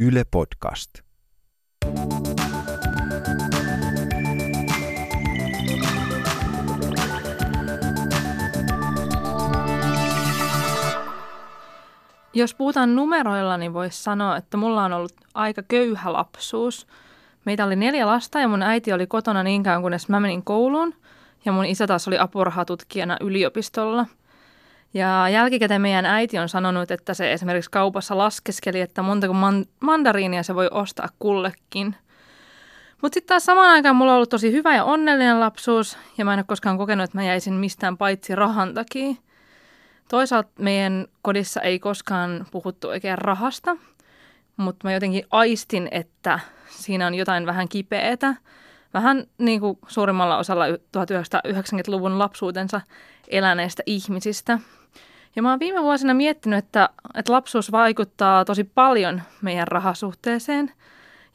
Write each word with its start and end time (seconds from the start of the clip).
Yle 0.00 0.24
Podcast. 0.24 0.90
Jos 12.34 12.54
puhutaan 12.54 12.96
numeroilla, 12.96 13.56
niin 13.56 13.72
voisi 13.74 14.02
sanoa, 14.02 14.36
että 14.36 14.56
mulla 14.56 14.84
on 14.84 14.92
ollut 14.92 15.12
aika 15.34 15.62
köyhä 15.62 16.12
lapsuus. 16.12 16.86
Meitä 17.44 17.64
oli 17.64 17.76
neljä 17.76 18.06
lasta 18.06 18.40
ja 18.40 18.48
mun 18.48 18.62
äiti 18.62 18.92
oli 18.92 19.06
kotona 19.06 19.42
niin 19.42 19.62
kauan, 19.62 19.82
kunnes 19.82 20.08
mä 20.08 20.20
menin 20.20 20.44
kouluun. 20.44 20.94
Ja 21.44 21.52
mun 21.52 21.64
isä 21.64 21.86
taas 21.86 22.08
oli 22.08 22.18
apurahatutkijana 22.18 23.16
yliopistolla. 23.20 24.06
Ja 24.94 25.28
jälkikäteen 25.28 25.80
meidän 25.80 26.06
äiti 26.06 26.38
on 26.38 26.48
sanonut, 26.48 26.90
että 26.90 27.14
se 27.14 27.32
esimerkiksi 27.32 27.70
kaupassa 27.70 28.18
laskeskeli, 28.18 28.80
että 28.80 29.02
montako 29.02 29.32
man- 29.32 29.66
mandariinia 29.80 30.42
se 30.42 30.54
voi 30.54 30.68
ostaa 30.70 31.08
kullekin. 31.18 31.96
Mutta 33.02 33.14
sitten 33.14 33.28
taas 33.28 33.44
samaan 33.44 33.70
aikaan 33.70 33.96
mulla 33.96 34.12
on 34.12 34.16
ollut 34.16 34.30
tosi 34.30 34.52
hyvä 34.52 34.74
ja 34.74 34.84
onnellinen 34.84 35.40
lapsuus, 35.40 35.98
ja 36.18 36.24
mä 36.24 36.32
en 36.32 36.38
ole 36.38 36.44
koskaan 36.48 36.78
kokenut, 36.78 37.04
että 37.04 37.18
mä 37.18 37.24
jäisin 37.24 37.54
mistään 37.54 37.96
paitsi 37.96 38.34
rahan 38.34 38.74
takia. 38.74 39.14
Toisaalta 40.08 40.50
meidän 40.58 41.06
kodissa 41.22 41.60
ei 41.60 41.78
koskaan 41.78 42.46
puhuttu 42.50 42.88
oikein 42.88 43.18
rahasta, 43.18 43.76
mutta 44.56 44.88
mä 44.88 44.92
jotenkin 44.92 45.24
aistin, 45.30 45.88
että 45.90 46.40
siinä 46.68 47.06
on 47.06 47.14
jotain 47.14 47.46
vähän 47.46 47.68
kipeätä. 47.68 48.34
Vähän 48.94 49.24
niin 49.38 49.60
kuin 49.60 49.78
suurimmalla 49.88 50.38
osalla 50.38 50.66
1990-luvun 50.68 52.18
lapsuutensa 52.18 52.80
eläneistä 53.28 53.82
ihmisistä. 53.86 54.58
Ja 55.36 55.42
mä 55.42 55.50
oon 55.50 55.60
viime 55.60 55.82
vuosina 55.82 56.14
miettinyt, 56.14 56.58
että, 56.58 56.88
että 57.14 57.32
lapsuus 57.32 57.72
vaikuttaa 57.72 58.44
tosi 58.44 58.64
paljon 58.64 59.22
meidän 59.42 59.68
rahasuhteeseen. 59.68 60.72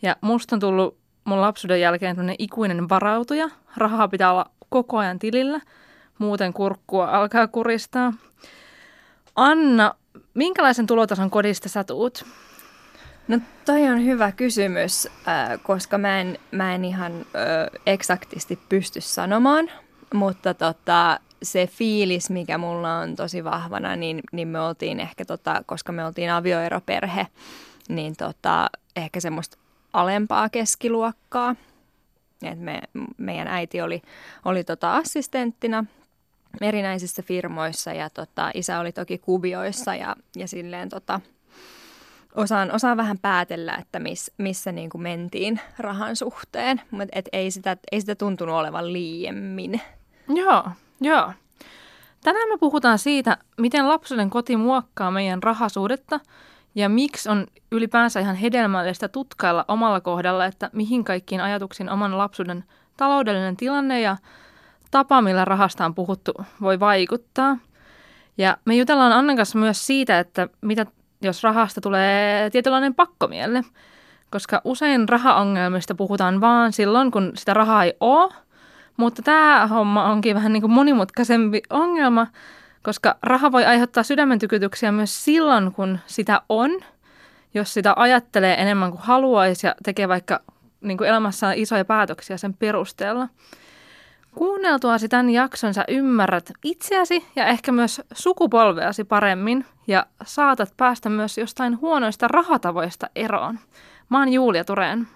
Ja 0.02 0.16
musta 0.22 0.56
on 0.56 0.60
tullut 0.60 0.98
mun 1.24 1.42
lapsuuden 1.42 1.82
jälkeen 1.82 2.36
ikuinen 2.40 2.90
varautuja. 2.90 3.50
Rahaa 3.78 4.08
pitää 4.08 4.32
olla 4.32 4.46
koko 4.70 4.98
ajan 4.98 5.20
tilillä, 5.20 5.62
muuten 6.18 6.54
kurkkua 6.54 7.06
alkaa 7.06 7.48
kuristaa. 7.48 8.14
Anna, 9.36 9.96
minkälaisen 10.34 10.88
tulotason 10.88 11.30
kodista 11.30 11.70
sä 11.70 11.84
tuut? 11.84 12.26
No 13.28 13.40
toi 13.66 13.84
on 13.90 14.06
hyvä 14.06 14.32
kysymys, 14.32 15.08
äh, 15.28 15.60
koska 15.64 15.98
mä 15.98 16.22
en, 16.22 16.40
mä 16.52 16.76
en 16.76 16.86
ihan 16.86 17.26
eksaktisti 17.86 18.60
pysty 18.70 19.02
sanomaan, 19.02 19.72
mutta 20.14 20.54
tota, 20.54 21.20
se 21.44 21.68
fiilis, 21.68 22.30
mikä 22.30 22.58
mulla 22.58 22.98
on 22.98 23.16
tosi 23.16 23.44
vahvana, 23.44 23.96
niin, 23.96 24.22
niin 24.32 24.48
me 24.48 24.60
oltiin 24.60 25.00
ehkä, 25.00 25.26
tota, 25.26 25.64
koska 25.66 25.92
me 25.92 26.06
oltiin 26.06 26.32
avioeroperhe, 26.32 27.28
niin 27.90 28.16
tota, 28.16 28.70
ehkä 28.96 29.20
semmoista 29.20 29.58
alempaa 29.94 30.50
keskiluokkaa. 30.50 31.56
Et 32.44 32.60
me, 32.60 32.82
meidän 33.18 33.48
äiti 33.48 33.82
oli, 33.82 34.02
oli 34.46 34.64
tota 34.64 34.96
assistenttina 34.96 35.86
erinäisissä 36.62 37.22
firmoissa 37.22 37.94
ja 37.94 38.10
tota, 38.10 38.52
isä 38.54 38.80
oli 38.80 38.92
toki 38.92 39.18
kuvioissa 39.18 39.96
ja, 39.96 40.16
ja 40.36 40.48
silleen 40.48 40.90
tota, 40.90 41.22
osaan, 42.36 42.72
osaan 42.72 42.98
vähän 42.98 43.18
päätellä, 43.22 43.76
että 43.76 44.00
miss, 44.00 44.32
missä 44.38 44.72
niin 44.72 44.90
kuin 44.90 45.02
mentiin 45.02 45.60
rahan 45.80 46.16
suhteen, 46.16 46.82
mutta 46.92 47.20
et 47.20 47.30
ei, 47.34 47.52
sitä, 47.52 47.78
ei 47.92 48.02
sitä 48.02 48.16
tuntunut 48.16 48.56
olevan 48.56 48.94
liiemmin. 48.94 49.82
Joo, 50.36 50.64
joo. 51.02 51.34
Tänään 52.24 52.50
me 52.50 52.58
puhutaan 52.58 53.00
siitä, 53.00 53.38
miten 53.58 53.88
lapsuuden 53.88 54.30
koti 54.30 54.58
muokkaa 54.58 55.12
meidän 55.12 55.44
rahasuudetta 55.44 56.20
ja 56.76 56.90
miksi 56.90 57.30
on 57.30 57.48
ylipäänsä 57.72 58.20
ihan 58.20 58.36
hedelmällistä 58.36 59.08
tutkailla 59.08 59.66
omalla 59.68 60.02
kohdalla, 60.02 60.46
että 60.46 60.70
mihin 60.74 61.04
kaikkiin 61.04 61.42
ajatuksiin 61.42 61.90
oman 61.90 62.18
lapsuuden 62.18 62.64
taloudellinen 62.98 63.58
tilanne 63.58 64.02
ja 64.02 64.18
tapa, 64.92 65.22
millä 65.22 65.46
rahasta 65.46 65.86
on 65.86 65.96
puhuttu, 65.96 66.32
voi 66.62 66.80
vaikuttaa. 66.80 67.58
Ja 68.38 68.58
me 68.66 68.76
jutellaan 68.76 69.12
Annan 69.12 69.36
kanssa 69.36 69.60
myös 69.60 69.88
siitä, 69.88 70.20
että 70.20 70.48
mitä 70.62 70.86
jos 71.24 71.44
rahasta 71.44 71.82
tulee 71.82 72.50
tietynlainen 72.50 72.96
pakkomielle, 72.96 73.64
koska 74.30 74.62
usein 74.64 75.10
rahaongelmista 75.10 75.96
puhutaan 75.96 76.42
vaan 76.42 76.74
silloin, 76.74 77.12
kun 77.12 77.32
sitä 77.36 77.54
rahaa 77.54 77.84
ei 77.84 77.94
ole, 78.00 78.34
mutta 78.98 79.22
tämä 79.22 79.68
homma 79.68 80.06
onkin 80.12 80.36
vähän 80.36 80.54
niin 80.54 80.62
kuin 80.62 80.72
monimutkaisempi 80.74 81.62
ongelma, 81.70 82.28
koska 82.84 83.16
raha 83.24 83.52
voi 83.52 83.66
aiheuttaa 83.66 84.04
sydämentykytyksiä 84.04 84.92
myös 84.92 85.26
silloin, 85.26 85.72
kun 85.72 86.00
sitä 86.06 86.42
on, 86.50 86.72
jos 87.54 87.74
sitä 87.74 87.94
ajattelee 87.96 88.62
enemmän 88.62 88.92
kuin 88.92 89.02
haluaisi 89.02 89.68
ja 89.68 89.76
tekee 89.84 90.08
vaikka 90.08 90.40
niin 90.82 90.98
kuin 90.98 91.10
elämässään 91.10 91.58
isoja 91.58 91.86
päätöksiä 91.86 92.38
sen 92.38 92.54
perusteella. 92.54 93.28
Kuunneltuasi 94.36 95.10
tämän 95.10 95.30
jakson 95.30 95.74
sä 95.74 95.86
ymmärrät 95.88 96.52
itseäsi 96.64 97.26
ja 97.36 97.46
ehkä 97.46 97.72
myös 97.72 98.02
sukupolveasi 98.14 99.04
paremmin 99.04 99.66
ja 99.88 100.06
saatat 100.26 100.74
päästä 100.78 101.10
myös 101.10 101.38
jostain 101.38 101.82
huonoista 101.82 102.28
rahatavoista 102.28 103.10
eroon. 103.16 103.60
Mä 104.10 104.20
oon 104.20 104.34
Julia 104.34 104.64
Tureen. 104.64 105.08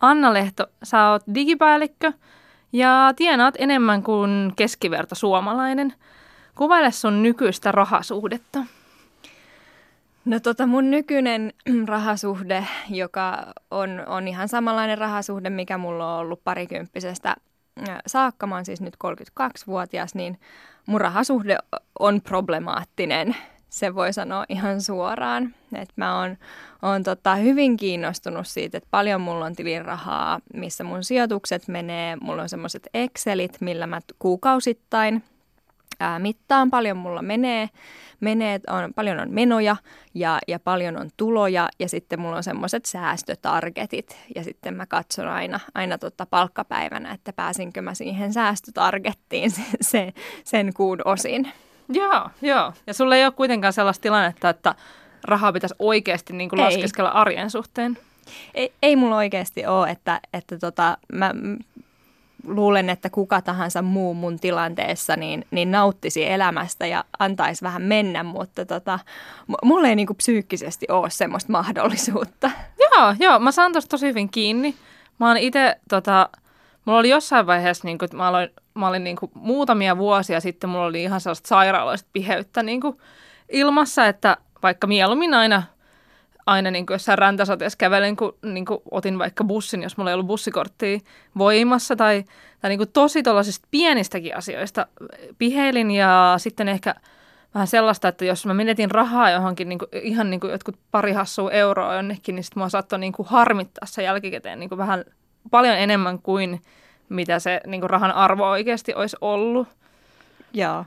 Anna 0.00 0.32
Lehto, 0.32 0.66
sä 0.82 1.10
oot 1.10 1.22
digipäällikkö 1.34 2.12
ja 2.72 3.12
tienaat 3.16 3.54
enemmän 3.58 4.02
kuin 4.02 4.52
keskiverto 4.56 5.14
suomalainen. 5.14 5.94
Kuvaile 6.54 6.92
sun 6.92 7.22
nykyistä 7.22 7.72
rahasuhdetta. 7.72 8.58
No 10.24 10.40
tota 10.40 10.66
mun 10.66 10.90
nykyinen 10.90 11.52
rahasuhde, 11.86 12.66
joka 12.90 13.52
on, 13.70 14.02
on 14.06 14.28
ihan 14.28 14.48
samanlainen 14.48 14.98
rahasuhde, 14.98 15.50
mikä 15.50 15.78
mulla 15.78 16.14
on 16.14 16.20
ollut 16.20 16.44
parikymppisestä 16.44 17.36
saakka, 18.06 18.46
mä 18.46 18.54
oon 18.54 18.64
siis 18.64 18.80
nyt 18.80 18.94
32-vuotias, 19.04 20.14
niin 20.14 20.40
mun 20.86 21.00
rahasuhde 21.00 21.58
on 21.98 22.20
problemaattinen. 22.20 23.36
Se 23.68 23.94
voi 23.94 24.12
sanoa 24.12 24.44
ihan 24.48 24.80
suoraan. 24.80 25.54
Et 25.74 25.88
mä 25.96 26.20
oon, 26.20 26.36
oon 26.82 27.02
tota 27.02 27.34
hyvin 27.34 27.76
kiinnostunut 27.76 28.46
siitä, 28.46 28.78
että 28.78 28.88
paljon 28.90 29.20
mulla 29.20 29.44
on 29.44 29.54
tilin 29.56 29.84
rahaa, 29.84 30.40
missä 30.54 30.84
mun 30.84 31.04
sijoitukset 31.04 31.68
menee. 31.68 32.16
Mulla 32.20 32.42
on 32.42 32.48
semmoiset 32.48 32.88
Excelit, 32.94 33.60
millä 33.60 33.86
mä 33.86 34.00
kuukausittain 34.18 35.22
ää, 36.00 36.18
mittaan, 36.18 36.70
paljon 36.70 36.96
mulla 36.96 37.22
menee 37.22 37.68
menee, 38.20 38.60
on, 38.70 38.94
paljon 38.94 39.20
on 39.20 39.30
menoja 39.30 39.76
ja, 40.14 40.38
ja 40.48 40.58
paljon 40.58 40.96
on 40.96 41.10
tuloja 41.16 41.68
ja 41.78 41.88
sitten 41.88 42.20
mulla 42.20 42.36
on 42.36 42.42
semmoiset 42.42 42.84
säästötargetit 42.84 44.18
ja 44.34 44.44
sitten 44.44 44.74
mä 44.74 44.86
katson 44.86 45.28
aina, 45.28 45.60
aina 45.74 45.98
tota 45.98 46.26
palkkapäivänä, 46.26 47.12
että 47.12 47.32
pääsinkö 47.32 47.82
mä 47.82 47.94
siihen 47.94 48.32
säästötargettiin 48.32 49.50
sen, 49.50 49.64
sen, 49.80 50.12
sen 50.44 50.74
kuun 50.74 50.98
osin. 51.04 51.52
Joo, 51.88 52.30
joo. 52.42 52.72
Ja 52.86 52.94
sulla 52.94 53.16
ei 53.16 53.24
ole 53.24 53.32
kuitenkaan 53.32 53.72
sellaista 53.72 54.02
tilannetta, 54.02 54.48
että 54.48 54.74
rahaa 55.24 55.52
pitäisi 55.52 55.74
oikeasti 55.78 56.32
niin 56.32 56.50
kuin 56.50 56.60
laskeskella 56.60 57.10
arjen 57.10 57.50
suhteen? 57.50 57.98
Ei, 58.54 58.72
ei 58.82 58.96
mulla 58.96 59.16
oikeasti 59.16 59.66
ole, 59.66 59.90
että, 59.90 60.20
että 60.32 60.58
tota, 60.58 60.98
mä 61.12 61.34
luulen, 62.48 62.90
että 62.90 63.10
kuka 63.10 63.42
tahansa 63.42 63.82
muu 63.82 64.14
mun 64.14 64.38
tilanteessa 64.38 65.16
niin, 65.16 65.46
niin 65.50 65.70
nauttisi 65.70 66.30
elämästä 66.30 66.86
ja 66.86 67.04
antaisi 67.18 67.64
vähän 67.64 67.82
mennä, 67.82 68.22
mutta 68.22 68.64
tota, 68.64 68.98
mulle 69.64 69.88
ei 69.88 69.96
niinku 69.96 70.14
psyykkisesti 70.14 70.86
ole 70.90 71.10
semmoista 71.10 71.52
mahdollisuutta. 71.52 72.50
Joo, 72.78 73.14
joo, 73.18 73.38
mä 73.38 73.52
saan 73.52 73.72
tosi 73.88 74.06
hyvin 74.06 74.30
kiinni. 74.30 74.74
Mä 75.18 75.28
oon 75.28 75.36
itse, 75.36 75.76
tota, 75.88 76.28
mulla 76.84 76.98
oli 76.98 77.08
jossain 77.08 77.46
vaiheessa, 77.46 77.88
niin 77.88 77.98
kun, 77.98 78.08
mä, 78.12 78.28
aloin, 78.28 78.48
mä 78.74 78.88
olin 78.88 79.04
niin 79.04 79.16
kuin, 79.16 79.32
muutamia 79.34 79.98
vuosia 79.98 80.40
sitten, 80.40 80.70
mulla 80.70 80.86
oli 80.86 81.02
ihan 81.02 81.20
sellaista 81.20 81.48
sairaaloista 81.48 82.08
piheyttä 82.12 82.62
niin 82.62 82.80
kuin, 82.80 82.98
ilmassa, 83.52 84.06
että 84.06 84.36
vaikka 84.62 84.86
mieluummin 84.86 85.34
aina– 85.34 85.62
aina 86.48 86.70
niin 86.70 86.86
kuin 86.86 86.94
jossain 86.94 87.18
räntäsateessa 87.18 87.76
kävelen, 87.76 88.16
kun 88.16 88.36
niin 88.42 88.64
kuin 88.64 88.80
otin 88.90 89.18
vaikka 89.18 89.44
bussin, 89.44 89.82
jos 89.82 89.96
mulla 89.96 90.10
ei 90.10 90.14
ollut 90.14 90.26
bussikorttia 90.26 90.98
voimassa 91.38 91.96
tai, 91.96 92.24
tai 92.60 92.68
niin 92.68 92.78
kuin 92.78 92.90
tosi 92.92 93.22
tuollaisista 93.22 93.68
pienistäkin 93.70 94.36
asioista 94.36 94.86
piheilin 95.38 95.90
ja 95.90 96.34
sitten 96.38 96.68
ehkä 96.68 96.94
vähän 97.54 97.66
sellaista, 97.66 98.08
että 98.08 98.24
jos 98.24 98.46
mä 98.46 98.54
menetin 98.54 98.90
rahaa 98.90 99.30
johonkin 99.30 99.68
niin 99.68 99.78
kuin, 99.78 99.88
ihan 100.02 100.30
niin 100.30 100.40
kuin 100.40 100.50
jotkut 100.50 100.76
pari 100.90 101.12
hassua 101.12 101.50
euroa 101.50 101.94
jonnekin, 101.94 102.34
niin 102.34 102.44
sitten 102.44 102.60
mua 102.60 102.68
saattoi 102.68 102.98
niin 102.98 103.12
kuin 103.12 103.28
harmittaa 103.28 103.86
se 103.86 104.02
jälkikäteen 104.02 104.60
niin 104.60 104.68
kuin 104.68 104.78
vähän 104.78 105.04
paljon 105.50 105.76
enemmän 105.76 106.18
kuin 106.18 106.62
mitä 107.08 107.38
se 107.38 107.60
niin 107.66 107.80
kuin 107.80 107.90
rahan 107.90 108.12
arvo 108.12 108.50
oikeasti 108.50 108.94
olisi 108.94 109.16
ollut. 109.20 109.68
Joo. 110.52 110.84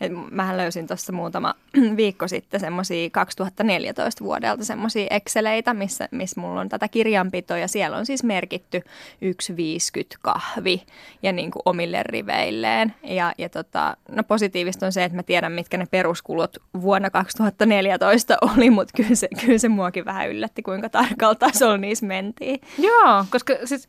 Et 0.00 0.12
mähän 0.30 0.56
löysin 0.56 0.86
tuossa 0.86 1.12
muutama 1.12 1.54
viikko 1.96 2.28
sitten 2.28 2.60
semmoisia 2.60 3.10
2014 3.10 4.24
vuodelta 4.24 4.64
semmoisia 4.64 5.06
Exceleitä, 5.10 5.74
missä, 5.74 6.08
missä 6.10 6.40
mulla 6.40 6.60
on 6.60 6.68
tätä 6.68 6.88
kirjanpitoa 6.88 7.58
ja 7.58 7.68
siellä 7.68 7.96
on 7.96 8.06
siis 8.06 8.24
merkitty 8.24 8.80
1,50 8.80 10.18
kahvi 10.22 10.82
ja 11.22 11.32
niin 11.32 11.50
kuin 11.50 11.62
omille 11.64 12.02
riveilleen. 12.02 12.94
Ja, 13.02 13.32
ja 13.38 13.48
tota, 13.48 13.96
no 14.08 14.24
positiivista 14.24 14.86
on 14.86 14.92
se, 14.92 15.04
että 15.04 15.16
mä 15.16 15.22
tiedän, 15.22 15.52
mitkä 15.52 15.76
ne 15.76 15.86
peruskulut 15.90 16.58
vuonna 16.80 17.10
2014 17.10 18.36
oli, 18.42 18.70
mutta 18.70 18.92
kyllä 18.96 19.14
se, 19.14 19.28
kyllä 19.44 19.58
se 19.58 19.68
muakin 19.68 20.04
vähän 20.04 20.30
yllätti, 20.30 20.62
kuinka 20.62 20.88
tarkalla 20.88 21.34
tasolla 21.34 21.76
niissä 21.76 22.06
mentiin. 22.06 22.60
Joo, 22.78 23.24
koska 23.30 23.54
siis 23.64 23.88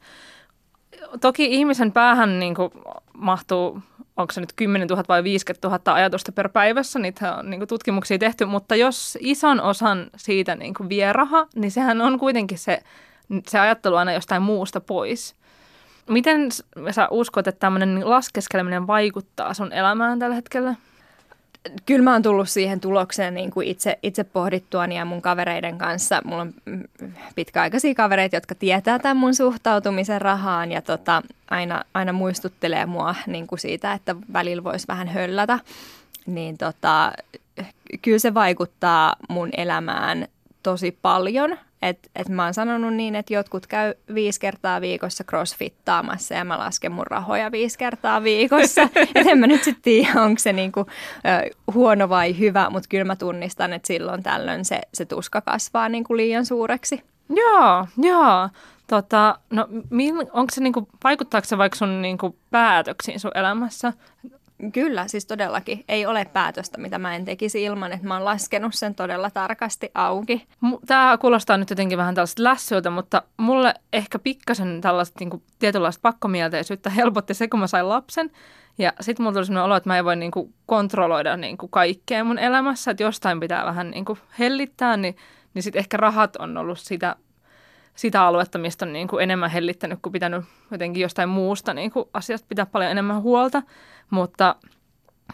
toki 1.21 1.45
ihmisen 1.45 1.91
päähän 1.91 2.39
niin 2.39 2.55
kuin 2.55 2.71
mahtuu, 3.17 3.81
onko 4.17 4.33
se 4.33 4.41
nyt 4.41 4.53
10 4.55 4.87
000 4.87 5.03
vai 5.07 5.23
50 5.23 5.67
000 5.67 5.93
ajatusta 5.93 6.31
per 6.31 6.49
päivässä, 6.49 6.99
niitä 6.99 7.35
on 7.35 7.49
niin 7.49 7.67
tutkimuksia 7.67 8.17
tehty, 8.17 8.45
mutta 8.45 8.75
jos 8.75 9.17
ison 9.21 9.61
osan 9.61 10.07
siitä 10.17 10.55
niin 10.55 10.73
kuin 10.73 10.89
vie 10.89 11.13
raha, 11.13 11.47
niin 11.55 11.71
sehän 11.71 12.01
on 12.01 12.19
kuitenkin 12.19 12.57
se, 12.57 12.83
se 13.47 13.59
ajattelu 13.59 13.95
aina 13.95 14.13
jostain 14.13 14.41
muusta 14.41 14.81
pois. 14.81 15.35
Miten 16.09 16.51
sä 16.91 17.07
uskot, 17.11 17.47
että 17.47 17.59
tämmöinen 17.59 18.09
laskeskeleminen 18.09 18.87
vaikuttaa 18.87 19.53
sun 19.53 19.73
elämään 19.73 20.19
tällä 20.19 20.35
hetkellä? 20.35 20.75
Kyllä 21.85 22.03
mä 22.03 22.13
oon 22.13 22.21
tullut 22.21 22.49
siihen 22.49 22.79
tulokseen 22.79 23.33
niin 23.33 23.51
kuin 23.51 23.67
itse, 23.67 23.99
itse 24.03 24.23
pohdittuani 24.23 24.97
ja 24.97 25.05
mun 25.05 25.21
kavereiden 25.21 25.77
kanssa. 25.77 26.21
Mulla 26.25 26.41
on 26.41 26.53
pitkäaikaisia 27.35 27.95
kavereita, 27.95 28.35
jotka 28.35 28.55
tietää 28.55 28.99
tämän 28.99 29.17
mun 29.17 29.35
suhtautumisen 29.35 30.21
rahaan 30.21 30.71
ja 30.71 30.81
tota, 30.81 31.23
aina, 31.49 31.83
aina 31.93 32.13
muistuttelee 32.13 32.85
mua 32.85 33.15
niin 33.27 33.47
kuin 33.47 33.59
siitä, 33.59 33.93
että 33.93 34.15
välillä 34.33 34.63
voisi 34.63 34.87
vähän 34.87 35.07
höllätä. 35.07 35.59
Niin 36.25 36.57
tota, 36.57 37.11
kyllä 38.01 38.19
se 38.19 38.33
vaikuttaa 38.33 39.15
mun 39.29 39.49
elämään 39.57 40.27
tosi 40.63 40.97
paljon. 41.01 41.57
Et, 41.85 42.11
et 42.15 42.29
mä 42.29 42.43
oon 42.43 42.53
sanonut 42.53 42.93
niin, 42.93 43.15
että 43.15 43.33
jotkut 43.33 43.67
käy 43.67 43.93
viisi 44.13 44.39
kertaa 44.39 44.81
viikossa 44.81 45.23
crossfittaamassa 45.23 46.33
ja 46.33 46.45
mä 46.45 46.59
lasken 46.59 46.91
mun 46.91 47.07
rahoja 47.07 47.51
viisi 47.51 47.77
kertaa 47.77 48.23
viikossa. 48.23 48.81
et 49.15 49.27
en 49.27 49.37
mä 49.39 49.47
nyt 49.47 49.63
sitten 49.63 49.83
tiedä, 49.83 50.21
onko 50.21 50.39
se 50.39 50.53
niinku, 50.53 50.79
ö, 50.79 51.55
huono 51.73 52.09
vai 52.09 52.39
hyvä, 52.39 52.69
mutta 52.69 52.89
kyllä 52.89 53.03
mä 53.03 53.15
tunnistan, 53.15 53.73
että 53.73 53.87
silloin 53.87 54.23
tällöin 54.23 54.65
se, 54.65 54.81
se 54.93 55.05
tuska 55.05 55.41
kasvaa 55.41 55.89
niinku 55.89 56.17
liian 56.17 56.45
suureksi. 56.45 57.03
Joo, 57.29 57.87
joo. 57.97 58.49
Tota, 58.87 59.39
no, 59.49 59.67
onko 60.33 60.51
se 60.51 60.61
niinku, 60.61 60.87
vaikuttaako 61.03 61.45
se 61.45 61.57
vaikka 61.57 61.77
sun 61.77 62.01
niinku, 62.01 62.35
päätöksiin 62.51 63.19
sun 63.19 63.31
elämässä? 63.35 63.93
Kyllä, 64.73 65.07
siis 65.07 65.25
todellakin. 65.25 65.83
Ei 65.87 66.05
ole 66.05 66.25
päätöstä, 66.33 66.77
mitä 66.77 66.99
mä 66.99 67.15
en 67.15 67.25
tekisi 67.25 67.63
ilman, 67.63 67.93
että 67.93 68.07
mä 68.07 68.13
oon 68.13 68.25
laskenut 68.25 68.73
sen 68.73 68.95
todella 68.95 69.29
tarkasti 69.29 69.91
auki. 69.93 70.47
Tämä 70.85 71.17
kuulostaa 71.17 71.57
nyt 71.57 71.69
jotenkin 71.69 71.97
vähän 71.97 72.15
tällaista 72.15 72.43
lässyltä, 72.43 72.89
mutta 72.89 73.21
mulle 73.37 73.73
ehkä 73.93 74.19
pikkasen 74.19 74.81
tällaista 74.81 75.19
niin 75.19 75.29
kuin, 75.29 75.43
tietynlaista 75.59 76.01
pakkomielteisyyttä 76.01 76.89
helpotti 76.99 77.33
se, 77.33 77.47
kun 77.47 77.59
mä 77.59 77.67
sain 77.67 77.89
lapsen. 77.89 78.31
Ja 78.77 78.93
sitten 79.01 79.23
mulla 79.23 79.33
tuli 79.33 79.45
sellainen 79.45 79.65
olo, 79.65 79.75
että 79.75 79.89
mä 79.89 79.97
en 79.97 80.05
voi 80.05 80.15
niin 80.15 80.31
kuin, 80.31 80.53
kontrolloida 80.65 81.37
niin 81.37 81.57
kuin, 81.57 81.69
kaikkea 81.69 82.23
mun 82.23 82.39
elämässä, 82.39 82.91
että 82.91 83.03
jostain 83.03 83.39
pitää 83.39 83.65
vähän 83.65 83.91
niin 83.91 84.05
kuin, 84.05 84.19
hellittää, 84.39 84.97
niin, 84.97 85.15
niin 85.53 85.63
sitten 85.63 85.79
ehkä 85.79 85.97
rahat 85.97 86.35
on 86.35 86.57
ollut 86.57 86.79
sitä 86.79 87.15
sitä 87.95 88.23
aluetta, 88.23 88.57
mistä 88.57 88.85
on 88.85 88.93
niin 88.93 89.07
kuin 89.07 89.23
enemmän 89.23 89.49
hellittänyt 89.49 89.99
kuin 90.01 90.13
pitänyt 90.13 90.45
jotenkin 90.71 91.01
jostain 91.01 91.29
muusta 91.29 91.73
niin 91.73 91.91
kuin 91.91 92.09
asiasta 92.13 92.45
pitää 92.49 92.65
paljon 92.65 92.91
enemmän 92.91 93.21
huolta. 93.21 93.61
Mutta 94.09 94.55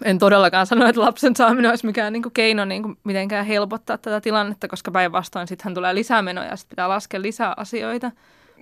en 0.04 0.20
todellakaan 0.20 0.68
sano, 0.68 0.88
että 0.88 1.02
lapsen 1.02 1.36
saaminen 1.36 1.70
olisi 1.70 1.86
mikään 1.86 2.14
niin 2.14 2.24
kuin 2.24 2.34
keino 2.34 2.66
niin 2.66 2.84
kuin 2.84 2.98
mitenkään 3.04 3.46
helpottaa 3.46 3.98
tätä 3.98 4.22
tilannetta, 4.22 4.68
koska 4.68 4.92
päinvastoin 4.92 5.48
sitten 5.48 5.64
hän 5.64 5.74
tulee 5.74 5.96
lisää 5.96 6.22
menoja 6.22 6.48
ja 6.48 6.56
sitten 6.56 6.70
pitää 6.70 6.90
laskea 6.90 7.22
lisää 7.22 7.54
asioita 7.58 8.12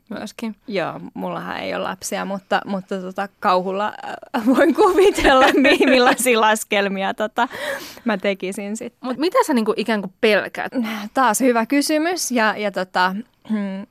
myöskin. 0.09 0.55
Joo, 0.67 0.99
mullahan 1.13 1.59
ei 1.59 1.75
ole 1.75 1.83
lapsia, 1.83 2.25
mutta, 2.25 2.61
mutta 2.65 3.01
tota, 3.01 3.29
kauhulla 3.39 3.93
äh, 4.37 4.45
voin 4.45 4.75
kuvitella, 4.75 5.45
millaisia 5.89 6.41
laskelmia 6.41 7.13
tota, 7.13 7.47
mä 8.05 8.17
tekisin 8.17 8.77
sitten. 8.77 8.99
Mutta 9.01 9.19
mitä 9.19 9.37
sä 9.47 9.53
niinku 9.53 9.73
ikään 9.77 10.01
kuin 10.01 10.13
pelkäät? 10.21 10.71
Taas 11.13 11.39
hyvä 11.39 11.65
kysymys 11.65 12.31
ja, 12.31 12.55
ja 12.57 12.71
tota, 12.71 13.15
Hmm, 13.49 13.85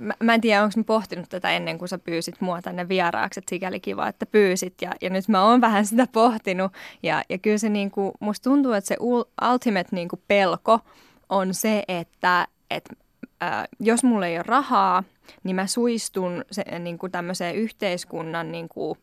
mä, 0.00 0.14
mä 0.22 0.34
en 0.34 0.40
tiedä, 0.40 0.62
onko 0.62 0.72
mä 0.76 0.84
pohtinut 0.84 1.28
tätä 1.28 1.50
ennen 1.50 1.78
kuin 1.78 1.88
sä 1.88 1.98
pyysit 1.98 2.40
mua 2.40 2.62
tänne 2.62 2.88
vieraaksi, 2.88 3.40
että 3.40 3.50
sikäli 3.50 3.80
kiva, 3.80 4.08
että 4.08 4.26
pyysit. 4.26 4.74
Ja, 4.82 4.92
ja 5.00 5.10
nyt 5.10 5.28
mä 5.28 5.44
oon 5.44 5.60
vähän 5.60 5.86
sitä 5.86 6.06
pohtinut. 6.12 6.72
Ja, 7.02 7.22
ja 7.28 7.38
kyllä 7.38 7.58
se 7.58 7.68
niin 7.68 7.90
kuin, 7.90 8.12
musta 8.20 8.50
tuntuu, 8.50 8.72
että 8.72 8.88
se 8.88 8.96
ultimate 9.00 9.88
niin 9.90 10.08
kuin 10.08 10.22
pelko 10.28 10.80
on 11.28 11.54
se, 11.54 11.82
että, 11.88 12.48
että 12.70 12.94
äh, 13.42 13.64
jos 13.80 14.04
mulla 14.04 14.26
ei 14.26 14.36
ole 14.36 14.44
rahaa, 14.46 15.04
niin 15.44 15.56
mä 15.56 15.66
suistun 15.66 16.44
se, 16.50 16.78
niin 16.78 16.98
kuin 16.98 17.12
tämmöiseen 17.12 17.54
yhteiskunnan 17.54 18.52
niin 18.52 18.68
kuin, 18.68 18.98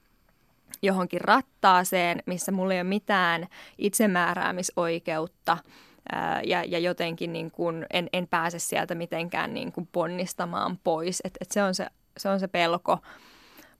johonkin 0.81 1.21
rattaaseen, 1.21 2.24
missä 2.25 2.51
mulla 2.51 2.74
ei 2.74 2.80
ole 2.80 2.83
mitään 2.83 3.48
itsemääräämisoikeutta– 3.77 5.57
ja, 6.44 6.63
ja 6.63 6.80
jotenkin 6.80 7.33
niin 7.33 7.51
kuin 7.51 7.86
en, 7.94 8.10
en 8.13 8.27
pääse 8.27 8.60
sieltä 8.60 8.95
mitenkään 8.95 9.54
niin 9.54 9.71
kuin 9.71 9.89
ponnistamaan 9.92 10.80
pois. 10.83 11.21
Et, 11.24 11.38
et 11.42 11.51
se, 11.51 11.63
on 11.63 11.75
se, 11.75 11.88
se 12.18 12.30
on 12.30 12.39
se 12.39 12.48
pelko. 12.48 12.98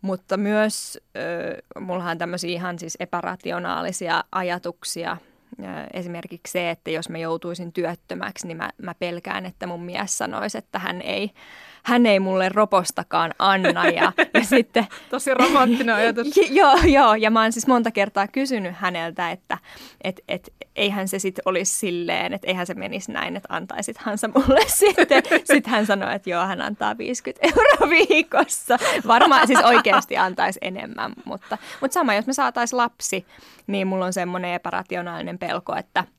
Mutta 0.02 0.38
myös 0.38 1.00
äh, 1.18 1.84
mullahan 1.84 2.12
on 2.12 2.18
tämmöisiä 2.18 2.50
ihan 2.50 2.80
siis 2.80 2.98
epärationaalisia 3.00 4.24
ajatuksia. 4.32 5.18
Esimerkiksi 5.94 6.52
se, 6.52 6.70
että 6.70 6.92
jos 6.92 7.10
mä 7.10 7.18
joutuisin 7.18 7.74
työttömäksi, 7.74 8.48
niin 8.48 8.58
mä, 8.58 8.70
mä 8.82 8.94
pelkään, 8.96 9.46
että 9.46 9.68
mun 9.68 9.84
mies 9.84 10.18
sanoisi, 10.18 10.58
että 10.58 10.80
hän 10.80 11.02
ei, 11.02 11.32
hän 11.84 12.06
ei 12.06 12.20
mulle 12.20 12.50
ropostakaan 12.50 13.34
anna. 13.40 13.86
Ja, 13.86 14.12
ja 14.34 14.44
sitten, 14.56 14.88
Tosi 15.10 15.34
romanttinen 15.34 15.96
ajatus. 15.96 16.28
joo, 16.50 16.78
joo, 16.84 17.16
ja 17.16 17.32
mä 17.32 17.42
oon 17.42 17.52
siis 17.52 17.68
monta 17.68 17.92
kertaa 17.92 18.28
kysynyt 18.28 18.76
häneltä, 18.76 19.32
että 19.32 19.58
et, 20.04 20.22
et, 20.28 20.54
eihän 20.76 21.08
se 21.08 21.20
sitten 21.20 21.42
olisi 21.46 21.78
silleen, 21.78 22.34
että 22.34 22.48
eihän 22.48 22.68
se 22.68 22.74
menisi 22.74 23.12
näin, 23.12 23.36
että 23.36 23.56
antaisithan 23.56 24.18
sä 24.18 24.28
mulle 24.28 24.62
sitten. 24.80 25.24
Sitten 25.44 25.72
hän 25.72 25.86
sanoi, 25.86 26.16
että 26.16 26.30
joo, 26.30 26.46
hän 26.46 26.62
antaa 26.62 26.98
50 26.98 27.48
euroa 27.48 27.90
viikossa. 27.90 28.78
Varmaan 29.08 29.48
siis 29.48 29.64
oikeasti 29.64 30.18
antaisi 30.18 30.60
enemmän, 30.62 31.14
mutta, 31.26 31.58
mutta 31.82 31.94
sama, 31.94 32.14
jos 32.14 32.28
me 32.28 32.34
saataisiin 32.34 32.78
lapsi, 32.78 33.26
niin 33.68 33.88
mulla 33.88 34.06
on 34.06 34.14
semmoinen 34.14 34.54
epärationaalinen 34.54 35.39
pelko, 35.40 35.76
että– 35.76 36.04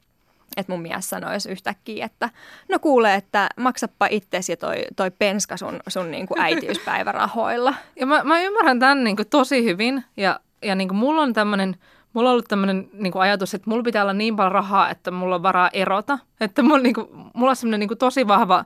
että 0.56 0.72
mun 0.72 0.82
mies 0.82 1.10
sanoisi 1.10 1.50
yhtäkkiä, 1.50 2.06
että 2.06 2.30
no 2.68 2.78
kuule, 2.78 3.14
että 3.14 3.48
maksappa 3.56 4.06
itsesi 4.10 4.56
toi, 4.56 4.84
toi 4.96 5.10
penska 5.10 5.56
sun, 5.56 5.80
sun 5.88 6.10
niin 6.10 6.26
kuin 6.26 6.40
äitiyspäivärahoilla. 6.40 7.74
Ja 8.00 8.06
mä, 8.06 8.24
mä 8.24 8.40
ymmärrän 8.40 8.78
tämän 8.78 9.04
niin 9.04 9.16
kuin 9.16 9.28
tosi 9.28 9.64
hyvin 9.64 10.04
ja, 10.16 10.40
ja 10.62 10.74
niin 10.74 10.88
kuin 10.88 10.98
mulla 10.98 11.22
on 11.22 11.32
tämmöinen, 11.32 11.76
mulla 12.12 12.28
on 12.28 12.32
ollut 12.32 12.48
tämmöinen 12.48 12.90
niin 12.92 13.16
ajatus, 13.16 13.54
että 13.54 13.70
mulla 13.70 13.82
pitää 13.82 14.02
olla 14.02 14.12
niin 14.12 14.36
paljon 14.36 14.52
rahaa, 14.52 14.90
että 14.90 15.10
mulla 15.10 15.34
on 15.34 15.42
varaa 15.42 15.70
erota. 15.72 16.18
Että 16.40 16.62
mulla, 16.62 16.82
niin 16.82 16.94
kuin, 16.94 17.08
mulla 17.34 17.50
on 17.50 17.56
semmoinen 17.56 17.80
niin 17.80 17.88
kuin 17.88 17.98
tosi 17.98 18.28
vahva 18.28 18.64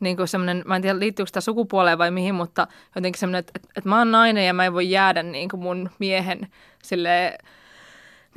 niin 0.00 0.16
kuin 0.16 0.28
semmoinen, 0.28 0.62
mä 0.66 0.76
en 0.76 0.82
tiedä 0.82 0.98
liittyykö 0.98 1.26
sitä 1.26 1.40
sukupuoleen 1.40 1.98
vai 1.98 2.10
mihin, 2.10 2.34
mutta 2.34 2.66
jotenkin 2.94 3.20
semmoinen, 3.20 3.38
että, 3.38 3.52
että, 3.54 3.68
että 3.76 3.88
mä 3.88 3.98
oon 3.98 4.12
nainen 4.12 4.46
ja 4.46 4.54
mä 4.54 4.64
en 4.64 4.72
voi 4.72 4.90
jäädä 4.90 5.22
niin 5.22 5.48
kuin 5.48 5.60
mun 5.60 5.90
miehen 5.98 6.48
silleen, 6.82 7.38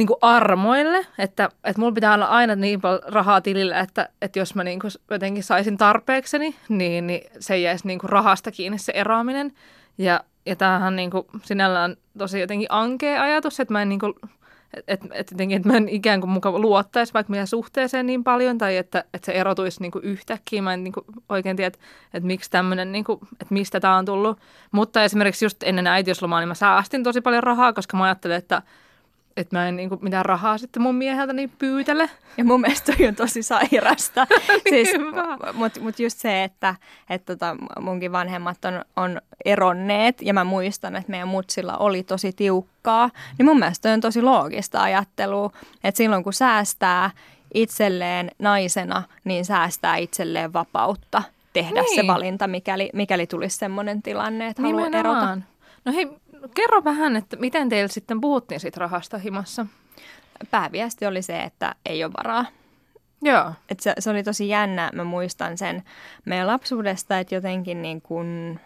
niin 0.02 0.08
kuin 0.08 0.18
armoille, 0.22 1.08
että, 1.18 1.50
että 1.64 1.80
mulla 1.82 1.92
pitää 1.92 2.14
olla 2.14 2.26
aina 2.26 2.56
niin 2.56 2.82
paljon 2.82 3.02
rahaa 3.08 3.42
tilille, 3.42 3.80
että, 3.80 4.10
että 4.22 4.40
jos 4.40 4.56
mä 4.56 4.64
niin 4.64 4.80
kuin 4.80 4.92
jotenkin 5.12 5.44
saisin 5.44 5.78
tarpeekseni, 5.78 6.56
niin, 6.70 7.08
niin 7.08 7.22
se 7.40 7.58
jäisi 7.58 7.88
niin 7.88 8.00
kuin 8.00 8.10
rahasta 8.10 8.52
kiinni 8.52 8.78
se 8.78 8.92
eroaminen. 8.96 9.52
Ja, 9.98 10.24
ja 10.46 10.56
tämähän 10.56 10.96
niin 10.96 11.12
kuin 11.12 11.24
sinällään 11.44 11.96
tosi 12.18 12.40
jotenkin 12.40 12.68
ankea 12.70 13.22
ajatus, 13.22 13.60
että 13.60 13.74
mä 13.74 13.82
en 13.82 13.90
niin 13.90 14.00
kuin, 14.00 14.14
että, 14.88 15.08
että, 15.12 15.34
jotenkin, 15.34 15.56
että 15.58 15.70
mä 15.70 15.78
en 15.78 15.90
ikään 15.90 16.20
kuin 16.20 16.32
mukaan 16.32 16.62
luottaisi 16.62 17.14
vaikka 17.14 17.32
meidän 17.32 17.48
suhteeseen 17.48 18.06
niin 18.06 18.24
paljon, 18.24 18.58
tai 18.58 18.78
että, 18.78 19.04
että 19.14 19.26
se 19.26 19.32
erotuisi 19.32 19.82
niin 19.82 19.92
kuin 19.92 20.06
yhtäkkiä. 20.06 20.62
Mä 20.62 20.74
en 20.74 20.84
niin 20.84 20.94
kuin 20.94 21.06
oikein 21.30 21.58
tiedä, 21.58 21.68
että, 21.68 21.80
että 22.14 22.28
miksi 22.28 22.52
tämmöinen, 22.52 22.92
niin 22.92 23.06
että 23.32 23.54
mistä 23.54 23.80
tämä 23.80 23.98
on 23.98 24.06
tullut. 24.06 24.40
Mutta 24.72 25.04
esimerkiksi 25.04 25.46
just 25.46 25.64
ennen 25.64 25.88
äitiyslomaa, 25.88 26.40
niin 26.40 26.48
mä 26.48 26.54
säästin 26.54 27.04
tosi 27.04 27.22
paljon 27.22 27.44
rahaa, 27.44 27.74
koska 27.74 27.98
mä 27.98 28.04
ajattelin, 28.04 28.38
että 28.38 28.62
että 29.38 29.56
mä 29.58 29.68
en 29.68 29.76
niin 29.76 29.90
kuin, 29.90 30.04
mitään 30.04 30.26
rahaa 30.26 30.58
sitten 30.58 30.82
mun 30.82 30.96
mieheltä 30.96 31.34
niin 31.34 31.52
pyytele. 31.60 32.10
Ja 32.38 32.46
mun 32.46 32.62
mielestä 32.62 32.94
toi 32.94 33.08
on 33.08 33.16
tosi 33.16 33.44
sairasta. 33.44 34.28
siis, 34.70 34.90
Mutta 35.54 35.80
mut 35.80 36.00
just 36.00 36.18
se, 36.18 36.44
että 36.44 36.76
et 37.10 37.26
tota, 37.26 37.56
munkin 37.80 38.12
vanhemmat 38.12 38.66
on, 38.66 38.86
on 38.96 39.22
eronneet 39.46 40.22
ja 40.22 40.34
mä 40.34 40.44
muistan, 40.44 40.96
että 40.96 41.12
meidän 41.12 41.28
mutsilla 41.28 41.78
oli 41.78 42.04
tosi 42.04 42.34
tiukkaa, 42.34 43.10
niin 43.38 43.46
mun 43.46 43.60
mielestä 43.60 43.94
on 43.94 44.02
tosi 44.02 44.22
loogista 44.22 44.82
ajattelua, 44.82 45.52
että 45.84 45.98
silloin 45.98 46.24
kun 46.24 46.34
säästää 46.34 47.12
itselleen 47.54 48.32
naisena, 48.40 49.04
niin 49.24 49.46
säästää 49.46 49.98
itselleen 49.98 50.54
vapautta 50.54 51.24
tehdä 51.54 51.82
niin. 51.82 51.96
se 51.96 52.08
valinta, 52.08 52.48
mikäli, 52.48 52.90
mikäli 52.94 53.28
tulisi 53.28 53.58
sellainen 53.58 54.02
tilanne, 54.02 54.48
että 54.48 54.62
haluaa 54.62 54.88
erota. 54.88 55.38
No 55.86 55.94
hei, 55.94 56.10
kerro 56.54 56.84
vähän, 56.84 57.16
että 57.16 57.36
miten 57.36 57.70
teillä 57.70 57.88
sitten 57.88 58.22
puhuttiin 58.22 58.60
siitä 58.60 58.80
rahasta 58.80 59.18
himassa? 59.18 59.66
pääviesti 60.52 61.06
oli 61.06 61.22
se, 61.22 61.40
että 61.40 61.76
ei 61.86 62.04
ole 62.04 62.14
varaa. 62.18 62.46
Joo. 63.22 63.52
Et 63.70 63.80
se, 63.80 63.94
se 64.00 64.10
oli 64.10 64.24
tosi 64.24 64.50
jännä. 64.50 64.90
Mä 64.94 65.04
muistan 65.04 65.58
sen 65.58 65.84
meidän 66.26 66.48
lapsuudesta, 66.48 67.20
että 67.20 67.36
jotenkin 67.36 67.82
niin 67.82 68.02
kun, 68.02 68.60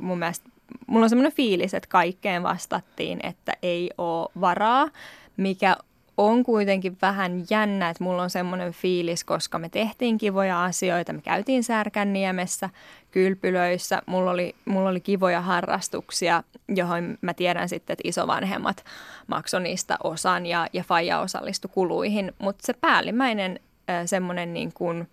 mun 0.00 0.18
mielestä 0.18 0.48
mulla 0.86 1.04
on 1.04 1.10
semmoinen 1.10 1.32
fiilis, 1.32 1.74
että 1.74 1.88
kaikkeen 1.88 2.42
vastattiin, 2.42 3.20
että 3.22 3.52
ei 3.62 3.90
ole 3.98 4.28
varaa, 4.40 4.88
mikä 5.36 5.76
on 6.16 6.44
kuitenkin 6.44 6.96
vähän 7.02 7.44
jännä, 7.50 7.90
että 7.90 8.04
mulla 8.04 8.22
on 8.22 8.30
semmoinen 8.30 8.72
fiilis, 8.72 9.24
koska 9.24 9.58
me 9.58 9.68
tehtiin 9.68 10.18
kivoja 10.18 10.64
asioita, 10.64 11.12
me 11.12 11.20
käytiin 11.20 11.64
Särkänniemessä, 11.64 12.70
kylpylöissä, 13.10 14.02
mulla 14.06 14.30
oli, 14.30 14.54
mulla 14.64 14.88
oli 14.88 15.00
kivoja 15.00 15.40
harrastuksia, 15.40 16.42
johon 16.68 17.18
mä 17.20 17.34
tiedän 17.34 17.68
sitten, 17.68 17.94
että 17.94 18.08
isovanhemmat 18.08 18.84
maksoi 19.26 19.60
niistä 19.60 19.96
osan 20.04 20.46
ja, 20.46 20.66
ja 20.72 20.84
faija 20.84 21.20
osallistui 21.20 21.70
kuluihin, 21.74 22.32
mutta 22.38 22.66
se 22.66 22.72
päällimmäinen 22.72 23.60
semmoinen 24.06 24.54
niin 24.54 24.72
kuin 24.72 25.08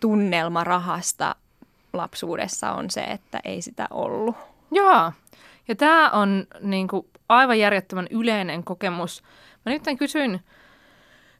tunnelma 0.00 0.64
rahasta 0.64 1.36
lapsuudessa 1.92 2.72
on 2.72 2.90
se, 2.90 3.00
että 3.00 3.40
ei 3.44 3.62
sitä 3.62 3.86
ollut. 3.90 4.36
Joo, 4.70 5.12
ja 5.68 5.74
tämä 5.76 6.10
on 6.10 6.46
niin 6.60 6.88
kuin, 6.88 7.06
aivan 7.28 7.58
järjettömän 7.58 8.06
yleinen 8.10 8.64
kokemus. 8.64 9.22
Mä 9.66 9.72
nyt 9.72 9.82
kysyin, 9.98 10.40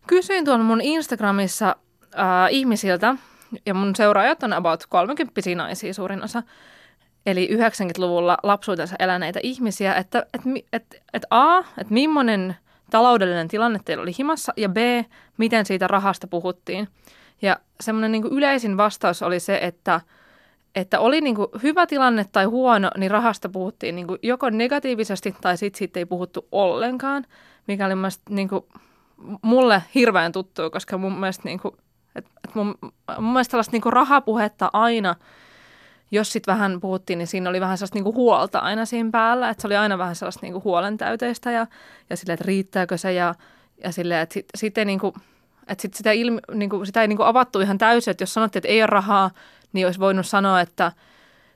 kysyin 0.07 0.45
tuon 0.45 0.61
mun 0.61 0.81
Instagramissa 0.81 1.77
äh, 2.19 2.25
ihmisiltä, 2.51 3.15
ja 3.67 3.75
mun 3.75 3.97
seuraajat 3.97 4.43
on 4.43 4.53
about 4.53 4.85
30 4.89 5.41
naisia 5.55 5.95
suurin 5.95 6.25
osa, 6.25 6.43
eli 7.27 7.49
90-luvulla 7.53 8.39
lapsuutensa 8.43 8.97
eläneitä 8.99 9.41
ihmisiä, 9.43 9.95
että 9.95 10.27
et, 10.35 10.43
et, 10.73 11.03
et 11.13 11.23
A, 11.31 11.59
että 11.59 11.95
millainen 11.95 12.57
taloudellinen 12.91 13.49
tilanne 13.49 13.81
teillä 13.85 14.03
oli 14.03 14.13
himassa, 14.19 14.53
ja 14.57 14.69
B, 14.69 14.77
miten 15.39 15.67
siitä 15.67 15.87
rahasta 15.87 16.27
puhuttiin. 16.27 16.89
Ja 17.43 17.57
semmoinen 17.81 18.13
niin 18.13 18.33
yleisin 18.33 18.77
vastaus 18.77 19.23
oli 19.23 19.41
se, 19.41 19.59
että– 19.63 20.01
että 20.75 21.01
oli 21.01 21.21
niin 21.21 21.35
kuin 21.35 21.49
hyvä 21.63 21.87
tilanne 21.87 22.27
tai 22.33 22.45
huono, 22.45 22.91
niin 22.97 23.11
rahasta 23.11 23.49
puhuttiin 23.49 23.97
niin 23.97 24.07
kuin 24.07 24.19
joko 24.23 24.51
negatiivisesti 24.51 25.35
tai 25.41 25.57
sitten 25.57 25.79
siitä 25.79 26.01
ei 26.01 26.07
puhuttu 26.07 26.49
ollenkaan, 26.53 27.27
mikä 27.67 27.87
oli 27.87 27.95
niin 28.29 28.49
kuin 28.49 28.65
mulle 29.43 29.83
hirveän 29.95 30.33
tuttua, 30.33 30.71
koska 30.71 30.99
mun 30.99 31.21
mielestä, 31.21 31.43
niin 31.45 31.61
kuin, 31.61 31.77
et, 32.15 32.27
et 32.49 32.55
mun, 32.55 32.75
mun 33.19 33.33
mielestä 33.33 33.51
tällaista 33.51 33.73
niin 33.73 33.83
kuin 33.83 33.93
rahapuhetta 33.93 34.71
aina, 34.73 35.15
jos 36.11 36.33
sitten 36.33 36.53
vähän 36.53 36.81
puhuttiin, 36.81 37.19
niin 37.19 37.27
siinä 37.27 37.51
oli 37.51 37.61
vähän 37.61 37.79
sellaista 37.79 37.97
niin 37.97 38.05
kuin 38.05 38.17
huolta 38.17 38.59
aina 38.59 38.85
siinä 38.85 39.11
päällä, 39.13 39.51
että 39.51 39.61
se 39.61 39.69
oli 39.69 39.77
aina 39.77 39.99
vähän 39.99 40.17
sellaista 40.17 40.41
niin 40.43 40.53
kuin 40.53 40.65
huolen 40.65 40.97
täyteistä 40.97 41.51
ja, 41.51 41.67
ja 42.11 42.17
silleen, 42.17 42.35
että 42.35 42.47
riittääkö 42.47 42.99
se 42.99 43.13
ja, 43.13 43.35
ja 43.85 43.93
silleen, 43.93 44.21
että 44.21 44.33
sitten 44.33 44.59
sit 44.59 44.75
niin 44.85 44.99
kuin, 44.99 45.15
että 45.69 45.83
sit 45.83 45.95
sitä, 45.95 46.13
ilmi, 46.13 46.41
niin 46.55 46.71
kuin, 46.71 46.87
sitä 46.87 47.03
ei 47.03 47.09
niin 47.09 47.17
kuin 47.17 47.27
avattu 47.27 47.61
ihan 47.61 47.79
täysin, 47.79 48.11
että 48.11 48.23
jos 48.23 48.35
sanottiin, 48.35 48.61
että 48.61 48.69
ei 48.69 48.83
ole 48.83 48.87
rahaa, 48.87 49.31
niin 49.73 49.87
olisi 49.87 50.01
voinut 50.01 50.27
sanoa, 50.27 50.61
että, 50.61 50.93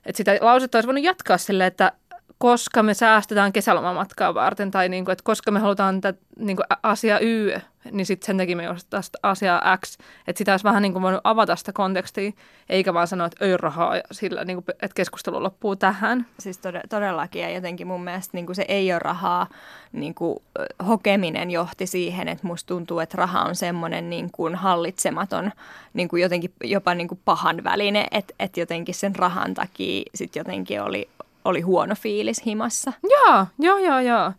että 0.05 0.17
sitä 0.17 0.37
lausetta 0.41 0.77
olisi 0.77 0.87
voinut 0.87 1.03
jatkaa 1.03 1.37
silleen, 1.37 1.67
että 1.67 1.91
koska 2.37 2.83
me 2.83 2.93
säästetään 2.93 3.53
kesälomamatkaa 3.53 4.33
varten 4.33 4.71
tai 4.71 4.89
niin 4.89 5.05
kuin, 5.05 5.13
että 5.13 5.23
koska 5.23 5.51
me 5.51 5.59
halutaan 5.59 6.01
tätä 6.01 6.19
niin 6.39 6.57
kuin 6.57 6.65
asia 6.83 7.19
Y, 7.19 7.59
niin 7.91 8.05
sitten 8.05 8.25
sen 8.25 8.37
takia 8.37 8.55
me 8.55 8.63
tästä 8.89 9.17
asiaa 9.23 9.77
X. 9.77 9.97
Että 10.27 10.37
sitä 10.37 10.53
olisi 10.53 10.63
vähän 10.63 10.81
niin 10.81 10.93
kuin 10.93 11.03
voinut 11.03 11.21
avata 11.23 11.55
sitä 11.55 11.73
kontekstia, 11.73 12.31
eikä 12.69 12.93
vaan 12.93 13.07
sanoa, 13.07 13.27
että 13.27 13.45
ei 13.45 13.57
rahaa, 13.57 13.93
sillä 14.11 14.45
niin 14.45 14.55
kuin, 14.55 14.65
että 14.69 14.95
keskustelu 14.95 15.43
loppuu 15.43 15.75
tähän. 15.75 16.25
Siis 16.39 16.59
todellakin 16.89 17.41
ja 17.41 17.49
jotenkin 17.49 17.87
mun 17.87 18.03
mielestä 18.03 18.37
niin 18.37 18.45
kuin 18.45 18.55
se 18.55 18.65
ei 18.67 18.93
ole 18.93 18.99
rahaa 18.99 19.47
niin 19.91 20.13
kuin, 20.13 20.39
hokeminen 20.87 21.51
johti 21.51 21.87
siihen, 21.87 22.27
että 22.27 22.47
musta 22.47 22.67
tuntuu, 22.67 22.99
että 22.99 23.17
raha 23.17 23.41
on 23.41 23.55
semmoinen 23.55 24.09
niin 24.09 24.31
kuin 24.31 24.55
hallitsematon, 24.55 25.51
niin 25.93 26.07
kuin 26.07 26.21
jotenkin 26.21 26.53
jopa 26.63 26.93
niin 26.93 27.07
kuin 27.07 27.19
pahan 27.25 27.63
väline, 27.63 28.07
että, 28.11 28.33
että 28.39 28.59
jotenkin 28.59 28.95
sen 28.95 29.15
rahan 29.15 29.53
takia 29.53 30.03
sitten 30.15 30.39
jotenkin 30.39 30.81
oli, 30.81 31.09
oli 31.47 31.61
huono 31.61 31.95
fiilis 31.95 32.45
himassa. 32.45 32.93
Joo, 33.03 33.45
joo, 33.59 33.77
joo, 33.77 33.99
joo. 33.99 34.31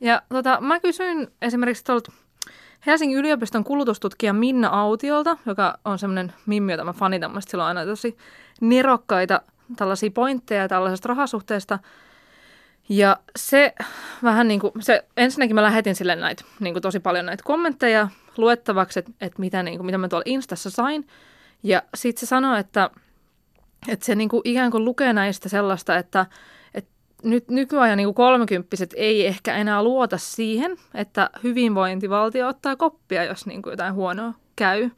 Ja 0.00 0.22
tota, 0.28 0.60
mä 0.60 0.80
kysyin 0.80 1.28
esimerkiksi 1.42 1.84
tuolta 1.84 2.12
Helsingin 2.86 3.18
yliopiston 3.18 3.64
kulutustutkija 3.64 4.32
Minna 4.32 4.68
Autiolta, 4.68 5.36
joka 5.46 5.78
on 5.84 5.98
semmoinen 5.98 6.32
mimmi, 6.46 6.72
jota 6.72 6.84
mä 6.84 6.92
fanitan, 6.92 7.34
mä 7.34 7.40
sillä 7.40 7.64
on 7.64 7.68
aina 7.68 7.84
tosi 7.84 8.16
nerokkaita 8.60 9.42
tällaisia 9.76 10.10
pointteja 10.10 10.68
tällaisesta 10.68 11.08
rahasuhteesta. 11.08 11.78
Ja 12.88 13.16
se 13.36 13.74
vähän 14.22 14.48
niin 14.48 14.60
kuin, 14.60 14.72
se, 14.80 15.04
ensinnäkin 15.16 15.54
mä 15.54 15.62
lähetin 15.62 15.94
sille 15.94 16.16
näitä, 16.16 16.44
niin 16.60 16.74
kuin 16.74 16.82
tosi 16.82 17.00
paljon 17.00 17.26
näitä 17.26 17.42
kommentteja 17.44 18.08
luettavaksi, 18.36 18.98
että, 18.98 19.12
että 19.20 19.40
mitä, 19.40 19.62
niin 19.62 19.78
kuin, 19.78 19.86
mitä 19.86 19.98
mä 19.98 20.08
tuolla 20.08 20.22
Instassa 20.26 20.70
sain. 20.70 21.06
Ja 21.62 21.82
sitten 21.94 22.20
se 22.20 22.26
sanoi, 22.26 22.60
että, 22.60 22.90
että 23.88 24.06
se 24.06 24.14
niin 24.14 24.28
kuin 24.28 24.42
ikään 24.44 24.70
kuin 24.70 24.84
lukee 24.84 25.12
näistä 25.12 25.48
sellaista, 25.48 25.96
että, 25.96 26.26
nyt 27.22 27.48
nykyajan 27.48 27.96
niin 27.96 28.14
kolmekymppiset 28.14 28.94
ei 28.96 29.26
ehkä 29.26 29.56
enää 29.56 29.82
luota 29.82 30.18
siihen, 30.18 30.76
että 30.94 31.30
hyvinvointivaltio 31.42 32.48
ottaa 32.48 32.76
koppia, 32.76 33.24
jos 33.24 33.46
niin 33.46 33.62
kuin 33.62 33.70
jotain 33.70 33.94
huonoa 33.94 34.34
käy. 34.56 34.90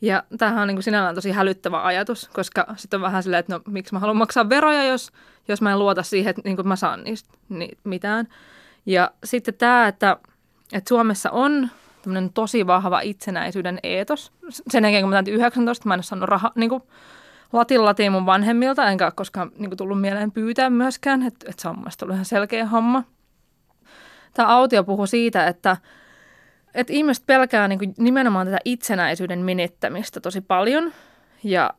Ja 0.00 0.22
tämähän 0.38 0.62
on 0.62 0.68
niin 0.68 0.76
kuin 0.76 0.82
sinällään 0.82 1.14
tosi 1.14 1.30
hälyttävä 1.30 1.84
ajatus, 1.84 2.28
koska 2.28 2.66
sitten 2.76 2.98
on 2.98 3.02
vähän 3.02 3.22
silleen, 3.22 3.40
että 3.40 3.54
no 3.54 3.60
miksi 3.68 3.94
mä 3.94 3.98
haluan 3.98 4.16
maksaa 4.16 4.48
veroja, 4.48 4.84
jos, 4.84 5.12
jos 5.48 5.62
mä 5.62 5.72
en 5.72 5.78
luota 5.78 6.02
siihen, 6.02 6.30
että 6.30 6.42
niin 6.44 6.56
kuin 6.56 6.68
mä 6.68 6.76
saan 6.76 7.04
niistä 7.04 7.34
mitään. 7.84 8.28
Ja 8.86 9.10
sitten 9.24 9.54
tämä, 9.54 9.88
että, 9.88 10.16
että 10.72 10.88
Suomessa 10.88 11.30
on 11.30 11.70
tosi 12.34 12.66
vahva 12.66 13.00
itsenäisyyden 13.00 13.78
eetos. 13.82 14.32
Sen 14.50 14.84
jälkeen, 14.84 15.02
kun 15.02 15.10
mä 15.10 15.16
täytin 15.16 15.34
19, 15.34 15.88
mä 15.88 15.94
en 15.94 15.98
ole 15.98 16.02
saanut 16.02 16.28
raha, 16.28 16.52
niin 16.54 16.70
kuin 16.70 16.82
latin 17.54 17.84
latiin 17.84 18.12
mun 18.12 18.26
vanhemmilta, 18.26 18.88
enkä 18.88 19.10
koskaan 19.10 19.50
niin 19.58 19.70
kuin, 19.70 19.78
tullut 19.78 20.00
mieleen 20.00 20.32
pyytää 20.32 20.70
myöskään, 20.70 21.22
että, 21.22 21.46
että 21.50 21.62
se 21.62 21.68
on 21.68 21.76
mielestäni 21.76 22.06
ollut 22.06 22.14
ihan 22.14 22.24
selkeä 22.24 22.66
homma. 22.66 23.04
Tämä 24.34 24.48
autio 24.48 24.84
puhuu 24.84 25.06
siitä, 25.06 25.46
että, 25.46 25.76
että 26.74 26.92
ihmiset 26.92 27.26
pelkää 27.26 27.68
niin 27.68 27.78
kuin, 27.78 27.94
nimenomaan 27.98 28.46
tätä 28.46 28.58
itsenäisyyden 28.64 29.38
menettämistä 29.38 30.20
tosi 30.20 30.40
paljon. 30.40 30.92
Ja 31.44 31.70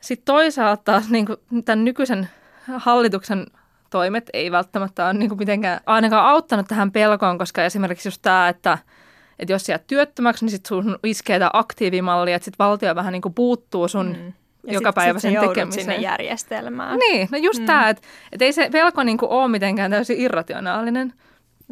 sitten 0.00 0.24
toisaalta 0.24 1.02
niin 1.10 1.26
kuin, 1.26 1.64
tämän 1.64 1.84
nykyisen 1.84 2.28
hallituksen 2.76 3.46
toimet 3.90 4.30
ei 4.32 4.52
välttämättä 4.52 5.04
ole 5.04 5.14
niin 5.14 5.28
kuin 5.28 5.38
mitenkään 5.38 5.80
ainakaan 5.86 6.26
auttanut 6.26 6.68
tähän 6.68 6.92
pelkoon, 6.92 7.38
koska 7.38 7.64
esimerkiksi 7.64 8.08
just 8.08 8.22
tämä, 8.22 8.48
että, 8.48 8.78
että 9.38 9.52
jos 9.52 9.68
jää 9.68 9.78
työttömäksi, 9.78 10.44
niin 10.44 10.50
sitten 10.50 10.68
sun 10.68 10.98
iskee 11.02 11.38
tämä 11.38 11.50
aktiivimalli, 11.52 12.32
että 12.32 12.44
sitten 12.44 12.64
valtio 12.64 12.94
vähän 12.94 13.12
niin 13.12 13.22
kuin 13.22 13.34
puuttuu 13.34 13.88
sun 13.88 14.16
mm 14.16 14.32
ja 14.66 14.72
joka 14.72 14.92
päivä 14.92 15.18
sen 15.18 15.40
tekemiseen. 15.40 15.84
sinne 15.84 15.96
järjestelmään. 15.96 16.98
Niin, 16.98 17.28
no 17.32 17.38
just 17.38 17.60
mm. 17.60 17.66
tämä, 17.66 17.88
että 17.88 18.02
et 18.32 18.42
ei 18.42 18.52
se 18.52 18.68
pelko 18.72 19.02
niinku 19.02 19.26
ole 19.30 19.48
mitenkään 19.48 19.90
täysin 19.90 20.20
irrationaalinen. 20.20 21.12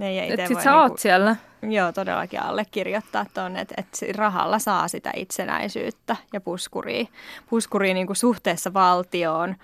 Ei, 0.01 0.19
ei, 0.19 0.33
että 0.33 0.49
sit 0.49 0.61
sä 0.61 0.71
niinku, 0.71 0.83
oot 0.83 0.99
siellä. 0.99 1.37
Joo, 1.63 1.93
todellakin 1.93 2.43
allekirjoittaa 2.43 3.27
tuonne, 3.35 3.61
että, 3.61 3.75
että 3.79 4.07
rahalla 4.17 4.59
saa 4.59 4.89
sitä 4.89 5.11
itsenäisyyttä 5.17 6.17
ja 6.33 6.41
puskuria, 6.41 7.07
puskuria 7.51 7.95
niinku 7.95 8.15
suhteessa 8.15 8.75
valtioon 8.75 9.55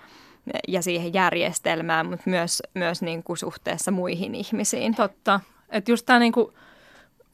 ja 0.67 0.81
siihen 0.81 1.13
järjestelmään, 1.13 2.05
mutta 2.05 2.29
myös, 2.29 2.63
myös 2.73 3.01
niinku 3.01 3.35
suhteessa 3.35 3.91
muihin 3.91 4.35
ihmisiin. 4.35 4.95
Totta. 4.95 5.39
Että 5.69 5.91
just 5.91 6.05
tämä 6.05 6.19
niinku, 6.19 6.53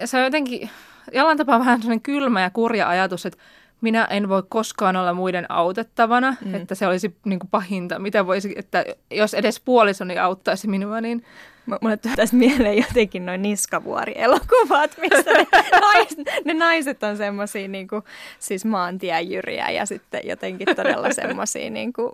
se 0.06 0.18
on 0.18 0.24
jotenkin 0.24 0.70
jollain 1.12 1.38
tapaa 1.38 1.60
vähän 1.60 1.82
sellainen 1.82 2.02
kylmä 2.02 2.42
ja 2.42 2.50
kurja 2.50 2.90
ajatus, 2.90 3.26
että 3.26 3.40
minä 3.82 4.06
en 4.06 4.30
voi 4.30 4.44
koskaan 4.50 4.96
olla 4.96 5.14
muiden 5.14 5.52
autettavana, 5.52 6.36
mm. 6.46 6.56
että 6.56 6.76
se 6.76 6.88
olisi 6.88 7.16
niin 7.26 7.40
kuin 7.40 7.50
pahinta, 7.50 8.00
mitä 8.00 8.28
voisi, 8.28 8.54
että 8.56 8.86
jos 9.12 9.34
edes 9.34 9.60
puolisoni 9.60 10.18
auttaisi 10.18 10.68
minua, 10.68 11.02
niin... 11.02 11.24
Mulle 11.82 11.98
tässä 11.98 12.36
mieleen 12.36 12.78
jotenkin 12.78 13.26
noin 13.26 13.42
niskavuori-elokuvat, 13.42 14.98
missä 15.02 15.32
ne, 15.32 15.48
naiset, 15.82 16.18
ne 16.46 16.54
naiset 16.54 17.04
on 17.04 17.18
semmoisia 17.18 17.68
niin 17.68 17.88
siis 18.40 18.66
maantiejyriä 18.66 19.70
ja 19.70 19.86
sitten 19.86 20.22
jotenkin 20.24 20.76
todella 20.76 21.14
semmoisia 21.14 21.70
niin 21.70 21.94
kuin 21.94 22.12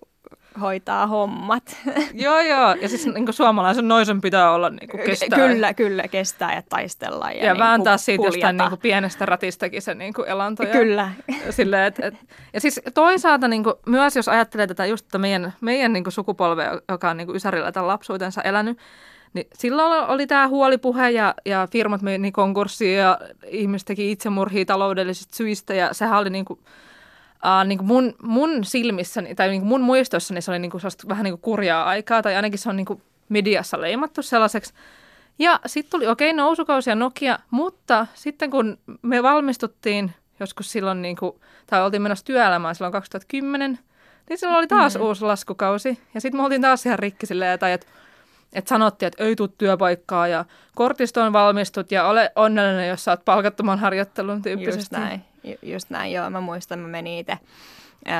hoitaa 0.61 1.07
hommat. 1.07 1.77
joo, 2.13 2.39
joo. 2.39 2.75
Ja 2.81 2.89
siis 2.89 3.05
niin 3.05 3.33
suomalaisen 3.33 3.87
noisen 3.87 4.21
pitää 4.21 4.51
olla 4.51 4.69
niin 4.69 4.89
kuin 4.89 5.03
kestää. 5.03 5.39
Kyllä, 5.39 5.73
kyllä, 5.73 6.07
kestää 6.07 6.55
ja 6.55 6.61
taistella. 6.69 7.31
Ja, 7.31 7.45
ja 7.45 7.53
niin 7.53 7.59
vääntää 7.59 7.97
siitä 7.97 8.17
puljata. 8.17 8.37
jostain 8.37 8.57
niin 8.57 8.69
kuin 8.69 8.81
pienestä 8.81 9.25
ratistakin 9.25 9.81
se 9.81 9.93
niin 9.93 10.13
kuin 10.13 10.29
elanto. 10.29 10.63
Ja, 10.63 10.69
kyllä. 10.69 11.11
Sille, 11.49 11.85
et, 11.85 11.99
et, 11.99 12.13
ja 12.53 12.61
siis 12.61 12.81
toisaalta 12.93 13.47
niin 13.47 13.63
kuin, 13.63 13.75
myös 13.85 14.15
jos 14.15 14.27
ajattelee 14.27 14.67
tätä 14.67 14.85
just 14.85 15.05
tätä 15.05 15.17
meidän, 15.17 15.53
meidän 15.61 15.93
niin 15.93 16.03
kuin 16.03 16.13
sukupolvea, 16.13 16.81
joka 16.89 17.09
on 17.09 17.17
niin 17.17 17.27
kuin 17.27 17.35
Ysärillä 17.35 17.71
tämän 17.71 17.87
lapsuutensa 17.87 18.41
elänyt, 18.41 18.77
niin 19.33 19.47
silloin 19.53 20.09
oli 20.09 20.27
tämä 20.27 20.47
huolipuhe 20.47 21.09
ja, 21.09 21.33
ja 21.45 21.67
firmat 21.71 22.01
meni 22.01 22.31
konkurssiin 22.31 22.97
ja 22.97 23.19
ihmiset 23.47 23.85
teki 23.85 24.11
itsemurhia 24.11 24.65
taloudellisista 24.65 25.35
syistä 25.35 25.73
ja 25.73 25.93
sehän 25.93 26.19
oli 26.19 26.29
niin 26.29 26.45
kuin, 26.45 26.59
uh, 27.45 27.67
niin 27.67 27.77
kuin 27.77 27.87
mun, 27.87 28.15
mun 28.21 28.65
silmissäni 28.65 29.35
tai 29.35 29.49
niin 29.49 29.61
kuin 29.61 29.69
mun 29.69 29.81
muistossani 29.81 30.41
se 30.41 30.51
oli 30.51 30.59
niin 30.59 30.71
kuin 30.71 30.81
vähän 31.07 31.23
niin 31.23 31.33
kuin 31.33 31.41
kurjaa 31.41 31.83
aikaa 31.83 32.21
tai 32.21 32.35
ainakin 32.35 32.59
se 32.59 32.69
on 32.69 32.75
niin 32.75 32.85
kuin 32.85 33.01
mediassa 33.29 33.81
leimattu 33.81 34.21
sellaiseksi. 34.21 34.73
Ja 35.39 35.59
sitten 35.65 35.91
tuli, 35.91 36.07
okei, 36.07 36.29
okay, 36.29 36.37
nousukausi 36.37 36.89
ja 36.89 36.95
Nokia, 36.95 37.39
mutta 37.51 38.07
sitten 38.13 38.51
kun 38.51 38.77
me 39.01 39.23
valmistuttiin 39.23 40.11
joskus 40.39 40.71
silloin, 40.71 41.01
niin 41.01 41.15
kuin, 41.15 41.31
tai 41.67 41.83
oltiin 41.83 42.01
menossa 42.01 42.25
työelämään 42.25 42.75
silloin 42.75 42.91
2010, 42.91 43.79
niin 44.29 44.37
silloin 44.37 44.57
oli 44.57 44.67
taas 44.67 44.95
mm. 44.95 45.01
uusi 45.01 45.25
laskukausi. 45.25 45.99
Ja 46.13 46.21
sitten 46.21 46.39
me 46.39 46.43
oltiin 46.43 46.61
taas 46.61 46.85
ihan 46.85 46.99
rikki 46.99 47.25
silleen, 47.25 47.59
tai 47.59 47.71
että 47.71 47.87
et 48.53 48.67
sanottiin, 48.67 49.07
että 49.07 49.23
ei 49.23 49.35
tule 49.35 49.49
työpaikkaa 49.57 50.27
ja 50.27 50.45
kortistoon 50.75 51.33
valmistut 51.33 51.91
ja 51.91 52.07
ole 52.07 52.31
onnellinen, 52.35 52.89
jos 52.89 53.03
saat 53.03 53.25
palkattoman 53.25 53.79
harjoittelun 53.79 54.41
tyyppisesti. 54.41 54.79
Just 54.79 54.91
näin, 54.91 55.21
Ju- 55.43 55.57
just 55.61 55.89
näin, 55.89 56.11
joo. 56.11 56.29
Mä 56.29 56.41
muistan, 56.41 56.79
mä 56.79 56.87
menin 56.87 57.19
itse 57.19 57.37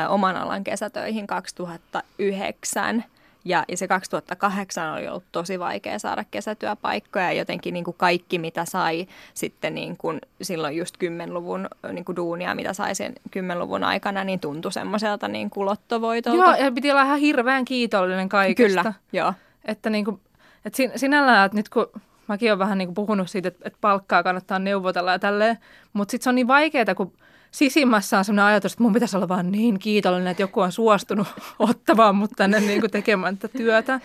oman 0.09 0.35
alan 0.35 0.63
kesätöihin 0.63 1.27
2009 1.27 3.03
ja, 3.45 3.65
ja 3.67 3.77
se 3.77 3.87
2008 3.87 4.93
oli 4.93 5.07
ollut 5.07 5.23
tosi 5.31 5.59
vaikea 5.59 5.99
saada 5.99 6.23
kesätyöpaikkoja 6.31 7.25
ja 7.25 7.37
jotenkin 7.37 7.73
niin 7.73 7.83
kuin 7.83 7.95
kaikki, 7.97 8.39
mitä 8.39 8.65
sai 8.65 9.07
sitten 9.33 9.75
niin 9.75 9.97
kuin 9.97 10.21
silloin 10.41 10.77
just 10.77 10.95
10-luvun 10.95 11.67
niin 11.91 12.05
kuin 12.05 12.15
duunia, 12.15 12.55
mitä 12.55 12.73
sai 12.73 12.95
sen 12.95 13.13
10-luvun 13.37 13.83
aikana, 13.83 14.23
niin 14.23 14.39
tuntui 14.39 14.71
semmoiselta 14.71 15.27
niin 15.27 15.49
kuin 15.49 15.65
lottovoitolta. 15.65 16.43
Joo, 16.43 16.55
ja 16.55 16.71
piti 16.71 16.91
olla 16.91 17.03
ihan 17.03 17.19
hirveän 17.19 17.65
kiitollinen 17.65 18.29
kaikesta. 18.29 18.83
Kyllä, 18.83 18.93
joo. 19.13 19.33
Että, 19.67 19.89
niin 19.89 20.05
kuin, 20.05 20.19
että 20.65 20.77
sin, 20.77 20.91
sinällään, 20.95 21.45
että 21.45 21.57
nyt 21.57 21.69
kun 21.69 21.87
mäkin 22.27 22.49
olen 22.49 22.59
vähän 22.59 22.77
niin 22.77 22.87
kuin 22.87 22.95
puhunut 22.95 23.29
siitä, 23.29 23.47
että, 23.47 23.61
että 23.65 23.77
palkkaa 23.81 24.23
kannattaa 24.23 24.59
neuvotella 24.59 25.11
ja 25.11 25.19
tälleen, 25.19 25.57
mutta 25.93 26.11
sitten 26.11 26.23
se 26.23 26.29
on 26.29 26.35
niin 26.35 26.47
vaikeaa, 26.47 26.95
kun 26.95 27.13
sisimmässä 27.51 28.17
on 28.17 28.25
sellainen 28.25 28.45
ajatus, 28.45 28.73
että 28.73 28.83
mun 28.83 28.93
pitäisi 28.93 29.17
olla 29.17 29.27
vaan 29.27 29.51
niin 29.51 29.79
kiitollinen, 29.79 30.27
että 30.27 30.43
joku 30.43 30.59
on 30.59 30.71
suostunut 30.71 31.27
ottamaan 31.59 32.15
mut 32.15 32.31
tänne 32.35 32.59
niin 32.59 32.79
kuin 32.79 32.91
tekemään 32.91 33.37
tätä 33.37 33.57
työtä. 33.57 33.99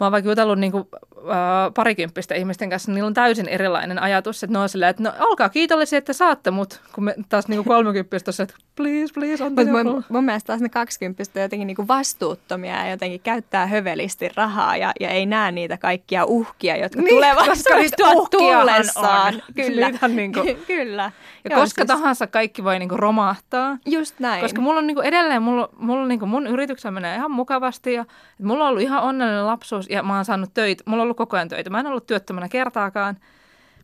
Mä 0.00 0.06
oon 0.06 0.12
vaikka 0.12 0.30
jutellut 0.30 0.58
niin 0.58 0.72
kuin, 0.72 0.88
äh, 1.16 1.74
parikymppistä 1.74 2.34
ihmisten 2.34 2.70
kanssa, 2.70 2.90
niin 2.90 2.94
niillä 2.94 3.06
on 3.06 3.14
täysin 3.14 3.48
erilainen 3.48 3.98
ajatus, 3.98 4.44
että 4.44 4.52
ne 4.52 4.58
on 4.58 4.68
silleen, 4.68 4.90
että 4.90 5.02
no 5.02 5.12
olkaa 5.20 5.48
kiitollisia, 5.48 5.98
että 5.98 6.12
saatte 6.12 6.50
mut, 6.50 6.80
kun 6.92 7.04
me 7.04 7.14
taas 7.28 7.48
niin 7.48 7.64
kolmekymppistä 7.64 8.30
että 8.42 8.54
please, 8.76 9.14
please, 9.14 9.44
on 9.44 9.52
mun, 9.52 10.04
mun 10.08 10.24
mielestä 10.24 10.46
taas 10.46 10.60
ne 10.60 10.68
kaksikymppistä 10.68 11.40
jotenkin 11.40 11.66
niin 11.66 11.76
kuin 11.76 11.88
vastuuttomia 11.88 12.84
ja 12.84 12.90
jotenkin 12.90 13.20
käyttää 13.20 13.66
hövelisti 13.66 14.28
rahaa 14.36 14.76
ja, 14.76 14.92
ja 15.00 15.08
ei 15.08 15.26
näe 15.26 15.52
niitä 15.52 15.76
kaikkia 15.78 16.24
uhkia, 16.24 16.76
jotka 16.76 17.00
niin, 17.00 17.14
tulevaisuudessa 17.14 17.96
tuot 17.96 18.30
tullessaan. 18.30 19.34
Kyllä, 19.56 19.90
niin 20.08 20.32
kuin, 20.32 20.56
kyllä. 20.66 21.12
Ja 21.44 21.50
Joo, 21.50 21.60
koska 21.60 21.82
siis... 21.82 21.86
tahansa 21.86 22.26
kaikki 22.26 22.64
voi 22.64 22.78
niinku 22.78 22.96
romahtaa. 22.96 23.78
Just 23.86 24.20
näin. 24.20 24.40
Koska 24.40 24.60
mulla 24.60 24.78
on 24.78 24.86
niinku 24.86 25.00
edelleen, 25.00 25.42
mulla, 25.42 25.68
mulla 25.78 26.06
niinku 26.06 26.26
mun 26.26 26.46
yrityksen 26.46 26.94
menee 26.94 27.16
ihan 27.16 27.30
mukavasti 27.30 27.92
ja 27.92 28.04
mulla 28.42 28.64
on 28.64 28.70
ollut 28.70 28.82
ihan 28.82 29.02
onnellinen 29.02 29.46
lapsuus 29.46 29.83
ja 29.90 30.02
mä 30.02 30.16
oon 30.16 30.24
saanut 30.24 30.54
töitä. 30.54 30.84
Mulla 30.86 31.02
on 31.02 31.04
ollut 31.04 31.16
koko 31.16 31.36
ajan 31.36 31.48
töitä. 31.48 31.70
Mä 31.70 31.80
en 31.80 31.86
ollut 31.86 32.06
työttömänä 32.06 32.48
kertaakaan, 32.48 33.16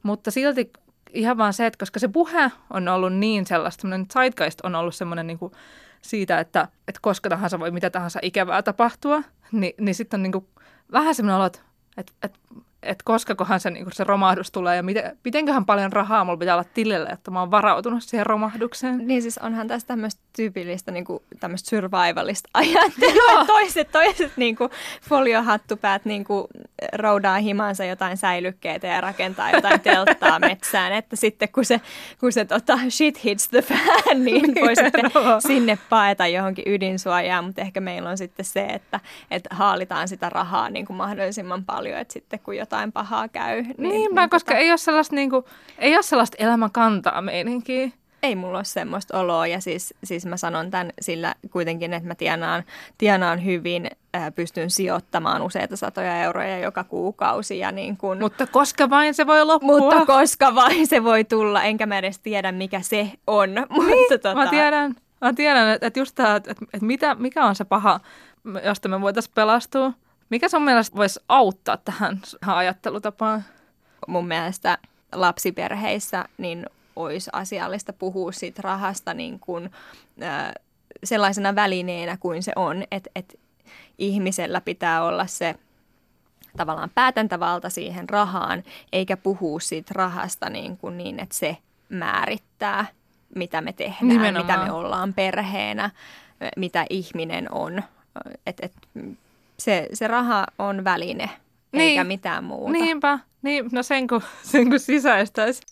mutta 0.02 0.30
silti 0.30 0.70
ihan 1.12 1.38
vaan 1.38 1.52
se, 1.52 1.66
että 1.66 1.78
koska 1.78 1.98
se 1.98 2.08
puhe 2.08 2.50
on 2.70 2.88
ollut 2.88 3.14
niin 3.14 3.46
sellaista, 3.46 3.82
semmoinen 3.82 4.06
zeitgeist 4.12 4.60
on 4.60 4.74
ollut 4.74 4.94
semmoinen 4.94 5.26
niinku 5.26 5.52
siitä, 6.02 6.38
että, 6.38 6.68
että 6.88 6.98
koska 7.02 7.28
tahansa 7.28 7.60
voi 7.60 7.70
mitä 7.70 7.90
tahansa 7.90 8.18
ikävää 8.22 8.62
tapahtua, 8.62 9.22
niin, 9.52 9.74
niin 9.80 9.94
sitten 9.94 10.18
on 10.18 10.22
niinku 10.22 10.48
vähän 10.92 11.14
semmoinen 11.14 11.36
olo, 11.36 11.46
että, 11.46 11.60
että, 11.96 12.12
että 12.22 12.38
että 12.82 13.02
koska 13.04 13.34
kohan 13.34 13.60
se, 13.60 13.70
niin 13.70 13.86
se 13.92 14.04
romahdus 14.04 14.50
tulee 14.50 14.76
ja 14.76 14.82
miten, 14.82 15.18
mitenköhän 15.24 15.64
paljon 15.64 15.92
rahaa 15.92 16.24
mulla 16.24 16.36
pitää 16.36 16.54
olla 16.54 16.68
tilille, 16.74 17.08
että 17.08 17.30
mä 17.30 17.40
oon 17.40 17.50
varautunut 17.50 18.02
siihen 18.02 18.26
romahdukseen. 18.26 19.08
Niin 19.08 19.22
siis 19.22 19.38
onhan 19.38 19.68
tässä 19.68 19.86
tämmöistä 19.86 20.20
tyypillistä 20.36 20.90
niin 20.90 21.04
kuin, 21.04 21.22
tämmöistä 21.40 21.70
survivalista 21.70 22.48
ajattelua. 22.58 23.44
toiset, 23.46 23.90
toiset 23.92 24.32
niin 24.36 24.56
kuin, 24.56 24.70
foliohattupäät 25.08 26.04
niin 26.04 26.24
kuin, 26.24 26.46
roudaa 26.92 27.38
himansa 27.38 27.84
jotain 27.84 28.16
säilykkeitä 28.16 28.86
ja 28.86 29.00
rakentaa 29.00 29.50
jotain 29.50 29.80
telttaa 29.90 30.38
metsään, 30.38 30.92
että 30.92 31.16
sitten 31.16 31.48
kun 31.48 31.64
se, 31.64 31.80
kun 32.20 32.32
se 32.32 32.44
tota, 32.44 32.78
shit 32.88 33.24
hits 33.24 33.48
the 33.48 33.62
fan, 33.62 34.24
niin 34.24 34.54
voi 34.60 34.76
sitten 34.76 35.10
sinne 35.38 35.78
paeta 35.88 36.26
johonkin 36.26 36.64
ydinsuojaan, 36.66 37.44
mutta 37.44 37.60
ehkä 37.60 37.80
meillä 37.80 38.10
on 38.10 38.18
sitten 38.18 38.44
se, 38.44 38.64
että, 38.66 39.00
että 39.30 39.54
haalitaan 39.54 40.08
sitä 40.08 40.28
rahaa 40.28 40.70
niin 40.70 40.86
kuin 40.86 40.96
mahdollisimman 40.96 41.64
paljon, 41.64 41.98
että 41.98 42.12
sitten 42.12 42.38
kun 42.38 42.56
jotain 42.56 42.69
pahaa 42.92 43.28
käy. 43.28 43.62
Niin, 43.62 43.76
Niinpä, 43.78 44.20
niin, 44.20 44.30
koska 44.30 44.52
tota... 44.52 44.58
ei, 44.58 44.70
ole 44.70 44.78
sellaista, 44.78 45.14
niin 45.14 45.30
kuin, 45.30 45.44
ei 45.78 45.94
ole 45.94 46.02
sellaista 46.02 46.36
elämänkantaa 46.40 47.22
meininkiä. 47.22 47.90
Ei 48.22 48.36
mulla 48.36 48.58
ole 48.58 48.64
semmoista 48.64 49.20
oloa 49.20 49.46
ja 49.46 49.60
siis, 49.60 49.94
siis 50.04 50.26
mä 50.26 50.36
sanon 50.36 50.70
tämän 50.70 50.92
sillä 51.00 51.34
kuitenkin, 51.50 51.92
että 51.92 52.08
mä 52.08 52.14
tienaan, 52.14 52.64
tienaan 52.98 53.44
hyvin, 53.44 53.90
äh, 54.16 54.34
pystyn 54.34 54.70
sijoittamaan 54.70 55.42
useita 55.42 55.76
satoja 55.76 56.22
euroja 56.22 56.58
joka 56.58 56.84
kuukausi. 56.84 57.58
Ja 57.58 57.72
niin 57.72 57.96
kun, 57.96 58.18
mutta 58.18 58.46
koska 58.46 58.90
vain 58.90 59.14
se 59.14 59.26
voi 59.26 59.44
loppua. 59.44 59.78
Mutta 59.78 60.06
koska 60.06 60.54
vain 60.54 60.86
se 60.86 61.04
voi 61.04 61.24
tulla, 61.24 61.62
enkä 61.62 61.86
mä 61.86 61.98
edes 61.98 62.18
tiedä 62.18 62.52
mikä 62.52 62.80
se 62.80 63.12
on. 63.26 63.50
Niin, 63.54 63.66
mutta, 63.68 64.18
tota... 64.18 64.34
Mä 64.34 64.46
tiedän, 64.46 64.94
mä 65.20 65.32
tiedän 65.32 65.68
että, 65.68 65.86
että 65.86 66.00
just 66.00 66.14
tämä, 66.14 66.36
että, 66.36 66.50
että 66.50 66.86
mitä, 66.86 67.14
mikä 67.14 67.44
on 67.44 67.54
se 67.54 67.64
paha, 67.64 68.00
josta 68.64 68.88
me 68.88 69.00
voitaisiin 69.00 69.34
pelastua. 69.34 69.92
Mikä 70.30 70.48
sun 70.48 70.62
mielestä 70.62 70.96
voisi 70.96 71.20
auttaa 71.28 71.76
tähän 71.76 72.20
ajattelutapaan? 72.46 73.44
Mun 74.06 74.28
mielestä 74.28 74.78
lapsiperheissä 75.12 76.24
niin 76.38 76.66
olisi 76.96 77.30
asiallista 77.32 77.92
puhua 77.92 78.32
siitä 78.32 78.62
rahasta 78.62 79.14
niin 79.14 79.40
kuin, 79.40 79.70
äh, 80.22 80.52
sellaisena 81.04 81.54
välineenä 81.54 82.16
kuin 82.16 82.42
se 82.42 82.52
on, 82.56 82.84
että 82.90 83.10
et 83.14 83.38
ihmisellä 83.98 84.60
pitää 84.60 85.04
olla 85.04 85.26
se 85.26 85.54
tavallaan 86.56 86.90
päätäntävalta 86.94 87.70
siihen 87.70 88.08
rahaan, 88.08 88.62
eikä 88.92 89.16
puhua 89.16 89.60
siitä 89.60 89.92
rahasta 89.94 90.50
niin, 90.50 90.76
kuin 90.76 90.98
niin 90.98 91.20
että 91.20 91.34
se 91.34 91.56
määrittää, 91.88 92.86
mitä 93.34 93.60
me 93.60 93.72
tehdään, 93.72 94.08
Nimenomaan. 94.08 94.46
mitä 94.46 94.64
me 94.64 94.72
ollaan 94.72 95.14
perheenä, 95.14 95.90
mitä 96.56 96.86
ihminen 96.90 97.52
on. 97.52 97.82
Et, 98.46 98.56
et, 98.62 98.72
se, 99.60 99.88
se 99.92 100.08
raha 100.08 100.46
on 100.58 100.84
väline, 100.84 101.30
niin. 101.72 101.82
eikä 101.82 102.04
mitään 102.04 102.44
muuta. 102.44 102.72
Niinpä. 102.72 103.18
Niin, 103.42 103.68
no 103.72 103.82
sen 103.82 104.06
kun, 104.06 104.22
sen 104.52 104.70
kun 104.70 104.80
sisäistäisi. 104.80 105.62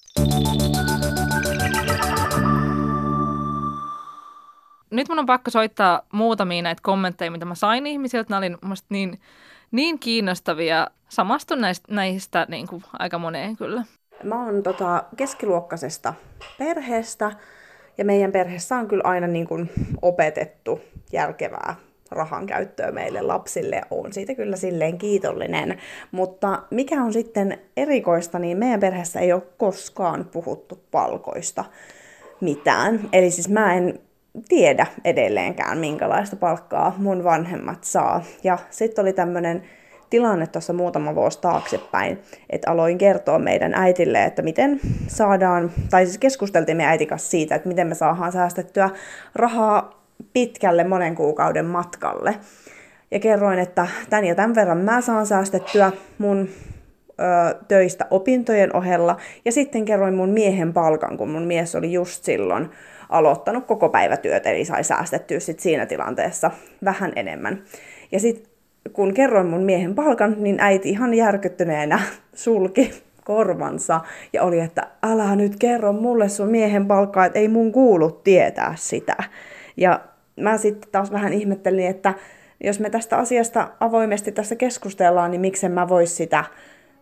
Nyt 4.91 5.09
mun 5.09 5.19
on 5.19 5.27
pakko 5.27 5.51
soittaa 5.51 6.03
muutamia 6.13 6.63
näitä 6.63 6.81
kommentteja, 6.83 7.31
mitä 7.31 7.45
mä 7.45 7.55
sain 7.55 7.87
ihmisiltä. 7.87 8.31
Nämä 8.31 8.39
oli 8.39 8.79
niin, 8.89 9.21
niin 9.71 9.99
kiinnostavia. 9.99 10.87
Samastun 11.09 11.61
näistä, 11.61 11.95
näistä 11.95 12.47
niin 12.49 12.67
kuin 12.67 12.83
aika 12.99 13.19
moneen 13.19 13.57
kyllä. 13.57 13.85
Mä 14.23 14.45
oon 14.45 14.63
tota 14.63 15.05
keskiluokkaisesta 15.17 16.15
perheestä 16.59 17.33
ja 17.99 18.05
meidän 18.05 18.33
perheessä 18.33 18.77
on 18.77 18.89
kyllä 18.89 19.03
aina 19.05 19.27
niin 19.27 19.47
kuin 19.47 19.71
opetettu 20.03 20.81
järkevää 21.13 21.75
rahan 22.11 22.47
käyttöä 22.47 22.93
meille 22.93 23.23
lapsille. 23.23 23.83
on 23.91 24.13
siitä 24.13 24.35
kyllä 24.35 24.57
silleen 24.57 24.99
kiitollinen. 24.99 25.79
Mutta 26.13 26.63
mikä 26.71 27.03
on 27.03 27.13
sitten 27.13 27.59
erikoista, 27.77 28.39
niin 28.39 28.59
meidän 28.59 28.81
perheessä 28.81 29.21
ei 29.21 29.33
ole 29.33 29.43
koskaan 29.57 30.25
puhuttu 30.33 30.79
palkoista 30.91 31.65
mitään. 32.41 33.01
Eli 33.13 33.31
siis 33.31 33.49
mä 33.49 33.75
en 33.75 34.01
tiedä 34.49 34.87
edelleenkään, 35.05 35.79
minkälaista 35.79 36.37
palkkaa 36.37 36.95
mun 36.99 37.25
vanhemmat 37.25 37.85
saa. 37.85 38.25
Ja 38.45 38.59
sitten 38.71 39.03
oli 39.03 39.13
tämmöinen 39.13 39.63
tilanne 40.11 40.47
tuossa 40.47 40.73
muutama 40.73 41.15
vuosi 41.15 41.41
taaksepäin, 41.41 42.19
että 42.51 42.71
aloin 42.71 42.99
kertoa 42.99 43.39
meidän 43.39 43.75
äitille, 43.75 44.25
että 44.25 44.43
miten 44.43 44.81
saadaan, 45.07 45.71
tai 45.91 46.07
siis 46.07 46.19
keskusteltiin 46.19 46.77
meidän 46.77 46.91
äitikas 46.91 47.31
siitä, 47.31 47.55
että 47.55 47.69
miten 47.69 47.87
me 47.87 47.95
saadaan 47.95 48.33
säästettyä 48.33 48.91
rahaa 49.35 49.98
pitkälle 50.33 50.85
monen 50.85 51.15
kuukauden 51.15 51.65
matkalle. 51.65 52.35
Ja 53.11 53.19
kerroin, 53.19 53.59
että 53.59 53.87
tämän 54.11 54.25
ja 54.25 54.35
tämän 54.35 54.55
verran 54.55 54.79
mä 54.79 55.01
saan 55.01 55.27
säästettyä 55.27 55.93
mun 56.19 56.49
ö, 57.21 57.55
töistä 57.69 58.07
opintojen 58.11 58.77
ohella. 58.77 59.17
Ja 59.45 59.53
sitten 59.53 59.85
kerroin 59.85 60.15
mun 60.15 60.29
miehen 60.29 60.73
palkan, 60.73 61.17
kun 61.17 61.31
mun 61.31 61.43
mies 61.43 61.75
oli 61.75 61.93
just 61.93 62.25
silloin 62.25 62.71
aloittanut 63.09 63.67
koko 63.67 63.89
päivätyöt, 63.89 64.47
eli 64.47 64.65
sai 64.65 64.85
säästettyä 64.85 65.41
sit 65.41 65.61
siinä 65.61 65.87
tilanteessa 65.87 66.51
vähän 66.85 67.13
enemmän. 67.17 67.63
Ja 68.13 68.21
sitten 68.21 68.53
kun 68.93 69.15
kerroin 69.15 69.47
mun 69.47 69.63
miehen 69.63 69.95
palkan, 69.95 70.37
niin 70.39 70.57
äiti 70.61 70.89
ihan 70.89 71.15
järkyttyneenä 71.15 72.01
sulki 72.35 72.91
korvansa 73.25 74.01
ja 74.33 74.43
oli, 74.43 74.61
että 74.61 74.87
älä 75.03 75.37
nyt 75.37 75.57
kerro 75.57 75.93
mulle 75.93 76.29
sun 76.29 76.49
miehen 76.49 76.87
palkkaa, 76.87 77.25
että 77.25 77.39
ei 77.39 77.49
mun 77.49 77.73
kuulu 77.73 78.11
tietää 78.11 78.75
sitä. 78.77 79.17
Ja 79.79 80.01
mä 80.37 80.59
sitten 80.59 80.91
taas 80.93 81.13
vähän 81.13 81.33
ihmettelin, 81.33 81.87
että 81.87 82.15
jos 82.65 82.81
me 82.81 82.91
tästä 82.91 83.17
asiasta 83.17 83.69
avoimesti 83.81 84.33
tässä 84.33 84.57
keskustellaan, 84.57 85.31
niin 85.31 85.41
miksen 85.41 85.73
mä 85.73 85.89
vois 85.89 86.17
sitä 86.17 86.45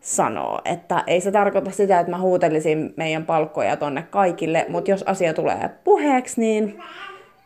sanoa. 0.00 0.60
Että 0.64 1.04
ei 1.06 1.20
se 1.20 1.30
tarkoita 1.32 1.70
sitä, 1.70 2.00
että 2.00 2.10
mä 2.10 2.20
huutelisin 2.20 2.94
meidän 2.96 3.26
palkkoja 3.26 3.76
tonne 3.76 4.02
kaikille, 4.02 4.66
mutta 4.68 4.90
jos 4.90 5.02
asia 5.02 5.34
tulee 5.34 5.70
puheeksi, 5.84 6.40
niin 6.40 6.82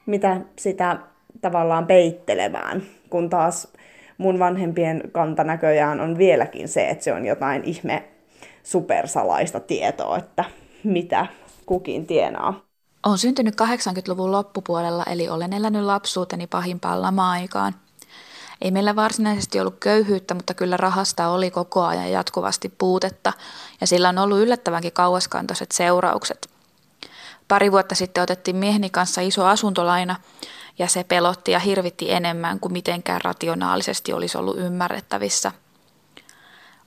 mitä 0.07 0.41
sitä 0.59 0.97
tavallaan 1.41 1.87
peittelemään, 1.87 2.83
kun 3.11 3.31
taas 3.31 3.73
mun 4.19 4.39
vanhempien 4.39 5.03
kanta 5.13 5.45
näköjään 5.45 6.01
on 6.01 6.19
vieläkin 6.19 6.69
se, 6.69 6.89
että 6.89 7.05
se 7.05 7.13
on 7.13 7.27
jotain 7.27 7.65
ihme 7.65 8.05
supersalaista 8.63 9.61
tietoa, 9.61 10.19
että 10.19 10.45
mitä 10.85 11.27
kukin 11.67 12.07
tienaa. 12.07 12.70
Olen 13.07 13.19
syntynyt 13.19 13.55
80-luvun 13.55 14.33
loppupuolella, 14.33 15.05
eli 15.05 15.29
olen 15.29 15.53
elänyt 15.53 15.83
lapsuuteni 15.83 16.47
pahimpaan 16.47 17.03
lama-aikaan. 17.03 17.75
Ei 18.61 18.71
meillä 18.71 18.97
varsinaisesti 18.97 19.61
ollut 19.61 19.77
köyhyyttä, 19.81 20.35
mutta 20.35 20.55
kyllä 20.55 20.77
rahasta 20.77 21.29
oli 21.29 21.51
koko 21.51 21.85
ajan 21.85 22.11
jatkuvasti 22.11 22.69
puutetta, 22.69 23.33
ja 23.81 23.87
sillä 23.87 24.09
on 24.09 24.19
ollut 24.19 24.39
yllättävänkin 24.39 24.93
kauaskantoiset 24.93 25.73
seuraukset. 25.73 26.51
Pari 27.49 27.73
vuotta 27.73 27.95
sitten 27.95 28.23
otettiin 28.23 28.57
mieheni 28.57 28.91
kanssa 28.91 29.21
iso 29.21 29.47
asuntolaina, 29.47 30.17
ja 30.79 30.89
se 30.89 31.05
pelotti 31.05 31.51
ja 31.51 31.59
hirvitti 31.59 32.13
enemmän 32.13 32.61
kuin 32.61 32.73
mitenkään 32.73 33.21
rationaalisesti 33.21 34.13
olisi 34.13 34.39
ollut 34.39 34.59
ymmärrettävissä– 34.59 35.53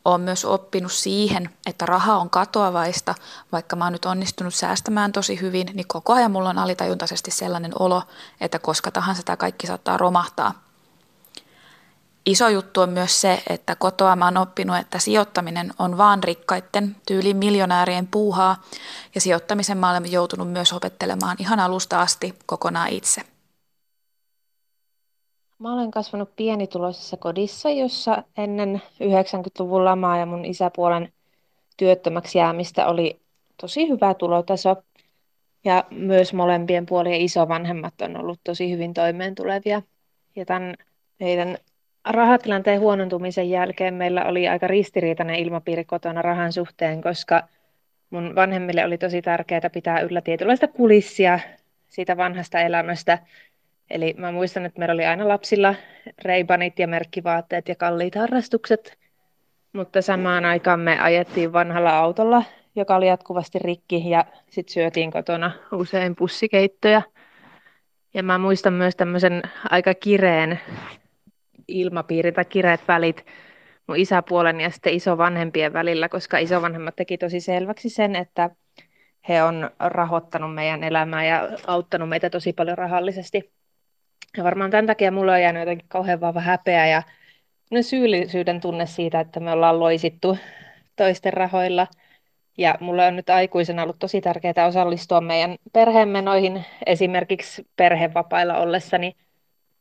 olen 0.06 0.22
myös 0.22 0.46
oppinut 0.46 0.92
siihen, 0.92 1.50
että 1.66 1.86
raha 1.86 2.18
on 2.18 2.30
katoavaista, 2.30 3.16
vaikka 3.52 3.76
mä 3.76 3.84
oon 3.84 3.94
nyt 3.94 4.06
onnistunut 4.06 4.54
säästämään 4.56 5.12
tosi 5.12 5.42
hyvin, 5.42 5.68
niin 5.74 5.88
koko 5.88 6.14
ajan 6.14 6.32
mulla 6.32 6.50
on 6.50 6.58
alitajuntaisesti 6.58 7.32
sellainen 7.32 7.72
olo, 7.80 8.04
että 8.42 8.60
koska 8.60 8.92
tahansa 8.92 9.24
tämä 9.24 9.38
kaikki 9.38 9.68
saattaa 9.68 9.98
romahtaa. 9.98 10.64
Iso 12.26 12.50
juttu 12.50 12.82
on 12.82 12.90
myös 12.90 13.22
se, 13.22 13.44
että 13.50 13.76
kotoa 13.76 14.16
mä 14.16 14.26
oon 14.26 14.38
oppinut, 14.38 14.78
että 14.78 15.00
sijoittaminen 15.00 15.74
on 15.80 15.98
vaan 15.98 16.24
rikkaitten, 16.24 16.96
tyyli 17.08 17.34
miljonäärien 17.34 18.08
puuhaa, 18.08 18.62
ja 19.16 19.22
sijoittamisen 19.22 19.78
mä 19.78 19.90
olen 19.90 20.12
joutunut 20.12 20.52
myös 20.52 20.74
opettelemaan 20.74 21.38
ihan 21.40 21.60
alusta 21.60 22.02
asti 22.02 22.40
kokonaan 22.46 22.90
itse. 22.90 23.33
Mä 25.64 25.74
olen 25.74 25.92
kasvanut 25.92 26.36
pienituloisessa 26.36 27.18
kodissa, 27.18 27.70
jossa 27.70 28.24
ennen 28.38 28.82
90-luvun 29.04 29.86
lamaa 29.86 30.18
ja 30.18 30.26
mun 30.26 30.46
isäpuolen 30.46 31.10
työttömäksi 31.78 32.38
jäämistä 32.38 32.88
oli 32.88 33.20
tosi 33.62 33.90
hyvä 33.90 34.14
tulotaso. 34.14 34.84
Ja 35.64 35.84
myös 35.92 36.34
molempien 36.34 36.86
puolien 36.86 37.22
isovanhemmat 37.22 37.94
on 38.02 38.18
ollut 38.18 38.40
tosi 38.44 38.72
hyvin 38.72 38.94
toimeen 38.94 39.36
tulevia. 39.36 39.82
Ja 40.36 40.46
tämän 40.46 40.76
meidän 41.20 41.58
rahatilanteen 42.10 42.80
huonontumisen 42.80 43.50
jälkeen 43.50 43.94
meillä 43.94 44.26
oli 44.26 44.48
aika 44.48 44.68
ristiriitainen 44.68 45.36
ilmapiiri 45.36 45.86
kotona 45.86 46.22
rahan 46.22 46.54
suhteen, 46.54 47.02
koska 47.02 47.48
mun 48.10 48.36
vanhemmille 48.36 48.86
oli 48.86 48.98
tosi 48.98 49.22
tärkeää 49.22 49.70
pitää 49.74 50.00
yllä 50.00 50.22
tietynlaista 50.22 50.68
kulissia 50.68 51.40
siitä 51.88 52.18
vanhasta 52.18 52.60
elämästä– 52.60 53.20
Eli 53.90 54.16
mä 54.18 54.32
muistan, 54.32 54.66
että 54.66 54.80
meillä 54.80 54.94
oli 54.94 55.06
aina 55.06 55.28
lapsilla 55.28 55.76
reibanit 56.26 56.80
ja 56.80 56.88
merkkivaatteet 56.88 57.68
ja 57.68 57.76
kalliit 57.76 58.16
harrastukset, 58.16 58.98
mutta 59.74 60.02
samaan 60.02 60.46
aikaan 60.46 60.80
me 60.80 61.00
ajettiin 61.00 61.54
vanhalla 61.54 61.98
autolla, 61.98 62.44
joka 62.76 62.96
oli 62.96 63.08
jatkuvasti 63.08 63.60
rikki 63.60 64.10
ja 64.10 64.26
sitten 64.50 64.74
syötiin 64.74 65.12
kotona 65.12 65.52
usein 65.72 66.16
pussikeittoja. 66.16 67.02
Ja 68.14 68.24
mä 68.24 68.38
muistan 68.38 68.74
myös 68.74 68.96
tämmöisen 68.96 69.42
aika 69.70 69.94
kireen 69.94 70.60
ilmapiirin 71.68 72.34
tai 72.34 72.46
kireet 72.46 72.82
välit 72.88 73.26
mun 73.88 73.98
isäpuolen 73.98 74.62
ja 74.62 74.70
sitten 74.70 74.94
isovanhempien 74.94 75.74
välillä, 75.74 76.10
koska 76.10 76.38
isovanhemmat 76.38 76.96
teki 76.96 77.18
tosi 77.18 77.40
selväksi 77.40 77.90
sen, 77.90 78.16
että 78.16 78.50
he 79.30 79.44
on 79.44 79.70
rahoittanut 79.80 80.56
meidän 80.56 80.84
elämää 80.84 81.26
ja 81.26 81.50
auttanut 81.68 82.10
meitä 82.10 82.30
tosi 82.30 82.54
paljon 82.54 82.78
rahallisesti. 82.78 83.52
Ja 84.38 84.44
varmaan 84.44 84.72
tämän 84.72 84.88
takia 84.88 85.12
mulla 85.12 85.34
on 85.34 85.42
jäänyt 85.42 85.60
jotenkin 85.62 85.88
kauhean 85.90 86.22
vahva 86.22 86.40
häpeä 86.42 86.88
ja 86.88 87.04
syyllisyyden 87.82 88.62
tunne 88.62 88.86
siitä, 88.86 89.20
että 89.20 89.40
me 89.40 89.52
ollaan 89.52 89.80
loisittu 89.80 90.38
toisten 90.96 91.34
rahoilla. 91.34 91.88
Ja 92.58 92.78
mulla 92.80 93.06
on 93.06 93.16
nyt 93.16 93.30
aikuisena 93.30 93.84
ollut 93.84 94.00
tosi 94.00 94.22
tärkeää 94.22 94.68
osallistua 94.68 95.22
meidän 95.22 95.56
perhemenoihin, 95.74 96.66
esimerkiksi 96.86 97.68
perhevapailla 97.76 98.58
ollessani, 98.58 99.16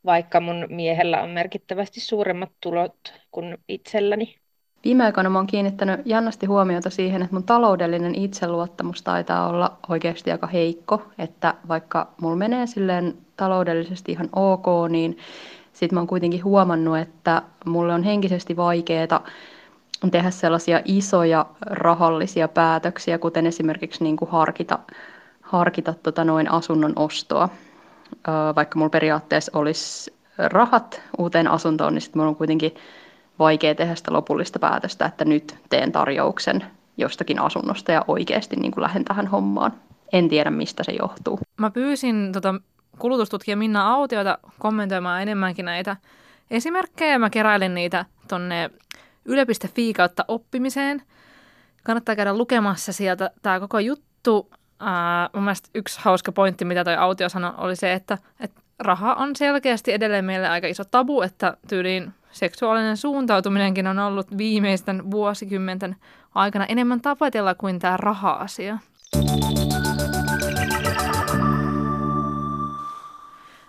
vaikka 0.05 0.41
mun 0.41 0.67
miehellä 0.69 1.23
on 1.23 1.31
merkittävästi 1.31 2.01
suuremmat 2.01 2.51
tulot 2.61 3.15
kuin 3.31 3.59
itselläni. 3.69 4.42
Viime 4.85 5.05
aikoina 5.05 5.31
mä 5.31 5.39
oon 5.39 5.47
kiinnittänyt 5.47 6.01
jännästi 6.05 6.47
huomiota 6.47 6.91
siihen, 6.91 7.23
että 7.23 7.35
mun 7.35 7.45
taloudellinen 7.45 8.15
itseluottamus 8.15 9.03
taitaa 9.03 9.49
olla 9.49 9.77
oikeasti 9.89 10.33
aika 10.33 10.47
heikko, 10.47 11.03
että 11.19 11.55
vaikka 11.69 12.09
mulla 12.21 12.37
menee 12.37 12.67
silleen 12.67 13.15
taloudellisesti 13.37 14.13
ihan 14.13 14.29
ok, 14.37 14.67
niin 14.89 15.19
sitten 15.73 15.97
mä 15.97 16.01
oon 16.01 16.07
kuitenkin 16.07 16.45
huomannut, 16.45 16.99
että 16.99 17.43
mulle 17.67 17.95
on 17.95 18.03
henkisesti 18.03 18.57
vaikeaa 18.57 19.25
tehdä 20.11 20.31
sellaisia 20.31 20.81
isoja 20.85 21.47
rahallisia 21.61 22.49
päätöksiä, 22.49 23.19
kuten 23.19 23.47
esimerkiksi 23.47 24.05
niin 24.05 24.17
kuin 24.17 24.31
harkita, 24.31 24.79
harkita 25.43 25.95
tota 26.03 26.25
noin 26.25 26.51
asunnon 26.51 26.93
ostoa. 26.97 27.49
Vaikka 28.57 28.79
mulla 28.79 28.91
periaatteessa 28.91 29.53
olisi 29.55 30.15
rahat 30.39 31.03
uuteen 31.19 31.49
asuntoon, 31.49 31.95
niin 31.95 32.03
sitten 32.03 32.21
mulla 32.21 32.29
on 32.29 32.37
kuitenkin 32.37 32.75
vaikea 33.39 33.75
tehdä 33.75 33.95
sitä 33.95 34.13
lopullista 34.13 34.59
päätöstä, 34.59 35.07
että 35.07 35.25
nyt 35.25 35.57
teen 35.69 35.93
tarjouksen 35.93 36.65
jostakin 36.97 37.39
asunnosta 37.39 37.93
ja 37.93 38.05
oikeasti 38.09 38.57
niin 38.57 38.73
kuin 38.73 38.83
lähden 38.83 39.05
tähän 39.05 39.27
hommaan. 39.27 39.73
En 40.13 40.29
tiedä, 40.29 40.51
mistä 40.51 40.83
se 40.83 40.93
johtuu. 40.93 41.39
Mä 41.59 41.71
pyysin 41.71 42.33
tota 42.33 42.55
kulutustutkija 42.99 43.57
Minna 43.57 43.95
Autiota 43.95 44.39
kommentoimaan 44.59 45.23
enemmänkin 45.23 45.65
näitä 45.65 45.97
esimerkkejä. 46.51 47.19
Mä 47.19 47.31
keräilin 47.31 47.75
niitä 47.75 48.05
tonne 48.29 48.71
yle.fi 49.25 49.93
kautta 49.93 50.25
oppimiseen. 50.29 51.03
Kannattaa 51.83 52.17
käydä 52.17 52.35
lukemassa 52.35 52.93
sieltä 52.93 53.31
tämä 53.43 53.61
koko 53.61 53.79
juttu. 53.79 54.51
Ää, 54.81 55.31
mun 55.35 55.45
mielestä 55.45 55.69
yksi 55.75 56.01
hauska 56.03 56.33
pointti, 56.33 56.65
mitä 56.65 56.85
toi 56.85 56.97
Autio 56.97 57.29
sanoi, 57.29 57.53
oli 57.59 57.77
se, 57.77 57.93
että, 57.93 58.19
että 58.41 58.61
raha 58.79 59.15
on 59.15 59.37
selkeästi 59.37 59.93
edelleen 59.93 60.25
meille 60.25 60.49
aika 60.49 60.67
iso 60.67 60.85
tabu, 60.85 61.23
että 61.23 61.57
tyyliin 61.69 62.13
seksuaalinen 62.33 62.97
suuntautuminenkin 62.97 63.87
on 63.87 63.99
ollut 63.99 64.39
viimeisten 64.39 65.11
vuosikymmenten 65.11 65.97
aikana 66.35 66.67
enemmän 66.67 67.01
tapetella 67.01 67.55
kuin 67.55 67.79
tämä 67.79 67.97
raha-asia. 67.97 68.79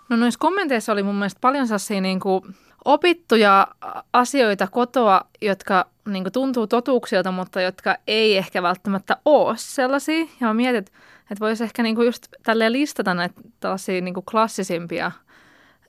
No 0.10 0.18
noissa 0.18 0.40
kommenteissa 0.40 0.92
oli 0.92 1.04
mun 1.04 1.16
mielestä 1.16 1.40
paljon 1.42 1.68
sellaisia 1.68 2.02
niin 2.02 2.20
kuin 2.20 2.42
opittuja 2.86 3.68
asioita 4.14 4.68
kotoa, 4.68 5.22
jotka 5.42 5.86
niin 6.06 6.24
kuin 6.24 6.34
tuntuu 6.34 6.68
totuuksilta, 6.68 7.32
mutta 7.32 7.62
jotka 7.62 7.96
ei 8.08 8.38
ehkä 8.38 8.64
välttämättä 8.64 9.18
ole 9.26 9.54
sellaisia. 9.58 10.20
Ja 10.20 10.48
mä 10.48 10.54
mietin, 10.54 10.80
että, 10.80 10.92
voisi 11.40 11.64
ehkä 11.64 11.84
niin 11.84 11.96
kuin 11.96 12.06
just 12.06 12.28
tälleen 12.44 12.74
listata 12.74 13.14
näitä 13.14 13.36
tällaisia 13.60 14.02
niin 14.02 14.14
kuin 14.14 14.26
klassisimpia 14.32 15.12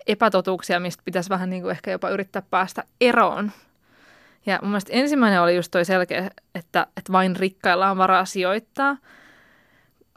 epätotuuksia, 0.07 0.81
mistä 0.81 1.03
pitäisi 1.05 1.31
vähän 1.31 1.51
niin 1.51 1.63
kuin 1.63 1.71
ehkä 1.71 1.91
jopa 1.91 2.11
yrittää 2.11 2.43
päästä 2.51 2.85
eroon. 3.01 3.53
Ja 4.47 4.59
mun 4.63 4.71
mielestä 4.71 4.93
ensimmäinen 4.93 5.43
oli 5.43 5.57
just 5.57 5.71
toi 5.71 5.85
selkeä, 5.85 6.31
että, 6.55 6.87
että 6.97 7.13
vain 7.13 7.37
rikkailla 7.37 7.91
on 7.91 7.99
varaa 7.99 8.25
sijoittaa– 8.25 8.97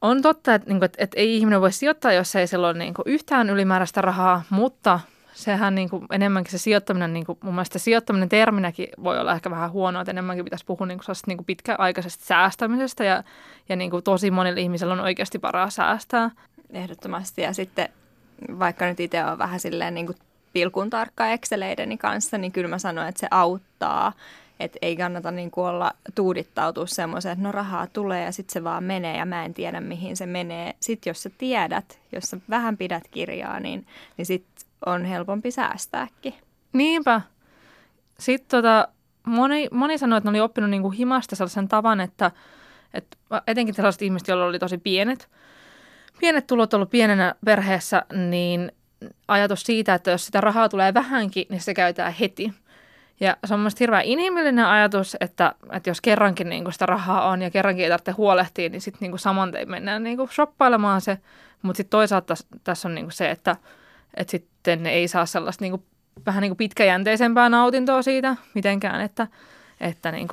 on 0.02 0.22
totta, 0.22 0.54
että, 0.54 0.70
niin 0.70 0.80
kuin, 0.80 0.86
että, 0.86 1.04
että 1.04 1.20
ei 1.20 1.38
ihminen 1.38 1.62
voi 1.62 1.72
sijoittaa, 1.72 2.14
jos 2.14 2.36
ei 2.36 2.48
sillä 2.48 2.68
ole 2.68 2.78
niin 2.78 2.94
kuin, 2.94 3.04
yhtään 3.06 3.50
ylimääräistä 3.50 4.02
rahaa, 4.02 4.44
mutta 4.50 5.00
sehän 5.34 5.76
niin 5.76 5.90
kuin, 5.90 6.06
enemmänkin 6.12 6.52
se 6.52 6.58
sijoittaminen, 6.58 7.14
niin 7.14 7.26
kuin, 7.26 7.38
mun 7.42 7.54
mielestä 7.54 7.80
sijoittaminen 7.80 8.30
terminäkin 8.30 8.88
voi 9.04 9.20
olla 9.20 9.34
ehkä 9.34 9.50
vähän 9.50 9.72
huonoa, 9.72 10.02
että 10.02 10.12
enemmänkin 10.12 10.46
pitäisi 10.46 10.66
puhua 10.66 10.88
niin 10.88 11.00
kuin, 11.06 11.16
niin 11.28 11.38
kuin 11.38 11.46
pitkäaikaisesta 11.46 12.26
säästämisestä 12.26 13.04
ja, 13.04 13.24
ja 13.70 13.76
niin 13.76 13.92
kuin, 13.92 14.04
tosi 14.04 14.32
monilla 14.32 14.60
ihmisillä 14.60 14.94
on 14.94 15.00
oikeasti 15.00 15.42
varaa 15.42 15.70
säästää. 15.70 16.32
Ehdottomasti 16.74 17.42
ja 17.42 17.54
sitten 17.54 17.90
vaikka 18.60 18.86
nyt 18.86 19.00
itse 19.00 19.26
on 19.26 19.38
vähän 19.38 19.60
silleen 19.60 19.94
niin 19.94 20.06
kuin 20.06 20.18
pilkun 20.54 20.90
tarkka 20.90 21.28
Exceleideni 21.28 21.98
kanssa, 21.98 22.38
niin 22.38 22.52
kyllä 22.52 22.68
mä 22.68 22.80
sanoin, 22.80 23.08
että 23.08 23.20
se 23.20 23.28
auttaa 23.32 24.14
että 24.60 24.80
ei 24.82 24.96
kannata 24.96 25.32
niin 25.32 25.52
kuin 25.52 25.68
olla 25.68 25.92
tuudittautua 26.16 26.88
semmoiseen, 26.88 27.34
että 27.34 27.44
no 27.44 27.52
rahaa 27.52 27.88
tulee 27.88 28.24
ja 28.24 28.32
sitten 28.32 28.54
se 28.54 28.64
vaan 28.64 28.84
menee 28.84 29.18
ja 29.18 29.26
mä 29.26 29.46
en 29.46 29.54
tiedä 29.54 29.82
mihin 29.82 30.18
se 30.18 30.26
menee. 30.26 30.76
Sitten 30.80 31.10
jos 31.12 31.24
sä 31.24 31.30
tiedät, 31.38 32.00
jos 32.12 32.24
sä 32.24 32.38
vähän 32.50 32.78
pidät 32.78 33.04
kirjaa, 33.12 33.60
niin, 33.60 33.88
niin 34.18 34.26
sitten 34.26 34.68
on 34.86 35.06
helpompi 35.06 35.52
säästääkin. 35.52 36.34
Niinpä. 36.74 37.22
Sitten 38.20 38.58
tota, 38.58 38.88
moni, 39.26 39.68
moni 39.72 39.98
sanoi, 39.98 40.18
että 40.18 40.26
ne 40.26 40.30
oli 40.30 40.42
oppinut 40.42 40.70
niin 40.70 40.82
kuin 40.82 40.94
himasta 40.94 41.36
sellaisen 41.36 41.68
tavan, 41.68 42.00
että, 42.02 42.32
että 42.94 43.18
etenkin 43.48 43.76
sellaiset 43.76 44.02
ihmiset, 44.02 44.28
joilla 44.28 44.46
oli 44.46 44.60
tosi 44.60 44.78
pienet, 44.78 45.30
pienet 46.20 46.48
tulot 46.48 46.74
ollut 46.74 46.90
pienenä 46.90 47.36
perheessä, 47.46 48.04
niin 48.30 48.72
ajatus 49.28 49.62
siitä, 49.62 49.94
että 49.94 50.12
jos 50.12 50.26
sitä 50.26 50.42
rahaa 50.42 50.70
tulee 50.70 50.94
vähänkin, 50.94 51.46
niin 51.50 51.62
se 51.62 51.74
käytetään 51.74 52.14
heti– 52.14 52.54
ja 53.20 53.38
se 53.46 53.54
on 53.54 53.60
mielestäni 53.60 53.80
hirveän 53.80 54.06
inhimillinen 54.06 54.66
ajatus, 54.66 55.18
että, 55.20 55.56
että 55.72 55.90
jos 55.90 56.02
kerrankin 56.02 56.50
niin 56.50 56.74
sitä 56.74 56.86
rahaa 56.86 57.30
on 57.30 57.42
ja 57.42 57.50
kerrankin 57.50 57.84
ei 57.84 57.90
tarvitse 57.90 58.12
huolehtia, 58.12 58.70
niin 58.70 58.82
sitten 58.82 59.12
niin 59.12 59.20
saman 59.20 59.52
tein 59.52 59.72
mennään 59.72 60.04
niin 60.04 60.18
shoppailemaan 60.32 61.02
se. 61.02 61.18
Mutta 61.62 61.78
sitten 61.78 61.90
toisaalta 61.90 62.34
tässä 62.64 62.88
on 62.88 62.96
niin 62.96 63.12
se, 63.12 63.32
että, 63.32 63.56
että 64.14 64.32
sitten 64.32 64.86
ei 64.86 65.08
saa 65.08 65.26
sellaista 65.26 65.64
niin 65.64 65.72
kuin, 65.72 65.84
vähän 66.26 66.42
niin 66.42 66.56
pitkäjänteisempää 66.56 67.50
nautintoa 67.50 68.02
siitä 68.02 68.36
mitenkään, 68.54 69.02
että, 69.02 69.28
että 69.82 70.12
niin 70.12 70.28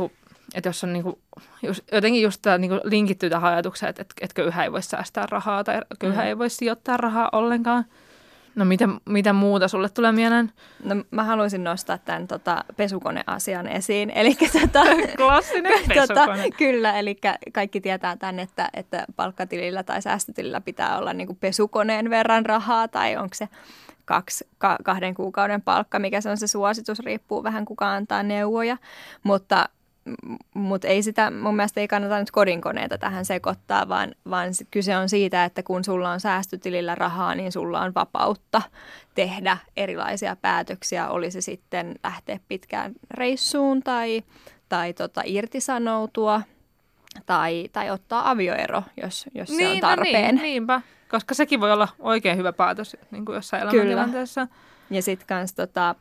että 0.54 0.68
jos 0.68 0.84
on 0.84 0.92
niinku, 0.92 1.18
just, 1.62 1.80
jotenkin 1.92 2.22
just 2.22 2.42
tämä 2.42 2.58
niinku 2.58 2.80
linkittyy 2.84 3.30
tähän 3.30 3.52
ajatukseen, 3.52 3.90
että 3.90 4.02
et, 4.02 4.12
et 4.20 4.32
köyhä 4.32 4.64
ei 4.64 4.72
voi 4.72 4.82
säästää 4.82 5.26
rahaa 5.30 5.64
tai 5.64 5.80
köyhä 5.98 6.22
mm. 6.22 6.28
ei 6.28 6.38
voi 6.38 6.50
sijoittaa 6.50 6.96
rahaa 6.96 7.28
ollenkaan. 7.32 7.84
No 8.54 8.64
mitä, 8.64 8.88
mitä 9.04 9.32
muuta 9.32 9.68
sulle 9.68 9.88
tulee 9.88 10.12
mieleen? 10.12 10.52
No 10.84 11.04
mä 11.10 11.24
haluaisin 11.24 11.64
nostaa 11.64 11.98
tämän 11.98 12.28
tota, 12.28 12.64
pesukoneasian 12.76 13.68
esiin. 13.68 14.10
Eli 14.18 14.34
tota, 14.34 14.82
Klassinen 15.16 15.72
pesukone. 15.88 16.06
Tota, 16.06 16.56
kyllä, 16.58 16.98
eli 16.98 17.18
kaikki 17.52 17.80
tietää 17.80 18.16
tämän, 18.16 18.38
että, 18.38 18.68
että 18.74 19.04
palkkatilillä 19.16 19.82
tai 19.82 20.02
säästötilillä 20.02 20.60
pitää 20.60 20.98
olla 20.98 21.12
niin 21.12 21.26
kuin 21.26 21.38
pesukoneen 21.40 22.10
verran 22.10 22.46
rahaa 22.46 22.88
tai 22.88 23.16
onko 23.16 23.34
se 23.34 23.48
kaksi, 24.04 24.46
ka, 24.58 24.76
kahden 24.84 25.14
kuukauden 25.14 25.62
palkka, 25.62 25.98
mikä 25.98 26.20
se 26.20 26.30
on 26.30 26.36
se 26.36 26.46
suositus, 26.46 26.98
riippuu 26.98 27.42
vähän 27.42 27.64
kuka 27.64 27.92
antaa 27.92 28.22
neuvoja, 28.22 28.76
mutta 29.22 29.68
mutta 30.54 30.88
ei 30.88 31.02
sitä, 31.02 31.30
mun 31.30 31.56
mielestä 31.56 31.80
ei 31.80 31.88
kannata 31.88 32.18
nyt 32.18 32.30
kodinkoneita 32.30 32.98
tähän 32.98 33.24
sekoittaa, 33.24 33.88
vaan, 33.88 34.14
vaan 34.30 34.50
kyse 34.70 34.96
on 34.96 35.08
siitä, 35.08 35.44
että 35.44 35.62
kun 35.62 35.84
sulla 35.84 36.10
on 36.10 36.20
säästötilillä 36.20 36.94
rahaa, 36.94 37.34
niin 37.34 37.52
sulla 37.52 37.80
on 37.80 37.92
vapautta 37.94 38.62
tehdä 39.14 39.56
erilaisia 39.76 40.36
päätöksiä, 40.36 41.08
oli 41.08 41.30
se 41.30 41.40
sitten 41.40 41.94
lähteä 42.04 42.40
pitkään 42.48 42.92
reissuun 43.10 43.82
tai, 43.82 44.22
tai 44.68 44.92
tota, 44.92 45.22
irtisanoutua 45.24 46.42
tai, 47.26 47.68
tai 47.72 47.90
ottaa 47.90 48.30
avioero, 48.30 48.82
jos, 49.02 49.26
jos 49.34 49.56
se 49.56 49.68
on 49.68 49.80
tarpeen. 49.80 50.34
Niin, 50.34 50.42
niinpä, 50.42 50.80
koska 51.10 51.34
sekin 51.34 51.60
voi 51.60 51.72
olla 51.72 51.88
oikein 51.98 52.36
hyvä 52.36 52.52
päätös 52.52 52.96
niin 53.10 53.24
kuin 53.24 53.34
jossain 53.34 53.62
elämäntilanteessa. 53.62 54.48
Ja 54.90 55.02
sitten 55.02 55.26
kans 55.26 55.54
tota, 55.54 55.94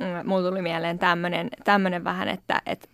mm, 0.00 0.28
mulla 0.28 0.48
tuli 0.48 0.62
mieleen 0.62 0.98
tämmöinen 1.64 2.04
vähän, 2.04 2.28
että, 2.28 2.62
että 2.66 2.88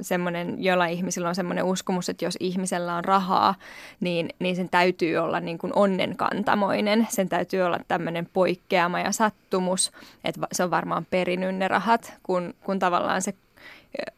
semmoinen, 0.00 0.64
jolla 0.64 0.86
ihmisillä 0.86 1.28
on 1.28 1.34
semmoinen 1.34 1.64
uskomus, 1.64 2.08
että 2.08 2.24
jos 2.24 2.36
ihmisellä 2.40 2.96
on 2.96 3.04
rahaa, 3.04 3.54
niin, 4.00 4.28
niin 4.38 4.56
sen 4.56 4.68
täytyy 4.68 5.16
olla 5.16 5.40
niin 5.40 5.58
kuin 5.58 5.72
onnenkantamoinen. 5.76 7.06
Sen 7.10 7.28
täytyy 7.28 7.62
olla 7.62 7.78
tämmöinen 7.88 8.28
poikkeama 8.32 9.00
ja 9.00 9.12
sattumus, 9.12 9.92
että 10.24 10.46
se 10.52 10.64
on 10.64 10.70
varmaan 10.70 11.06
perinyt 11.10 11.56
ne 11.56 11.68
rahat, 11.68 12.14
kun, 12.22 12.54
kun 12.64 12.78
tavallaan 12.78 13.22
se 13.22 13.34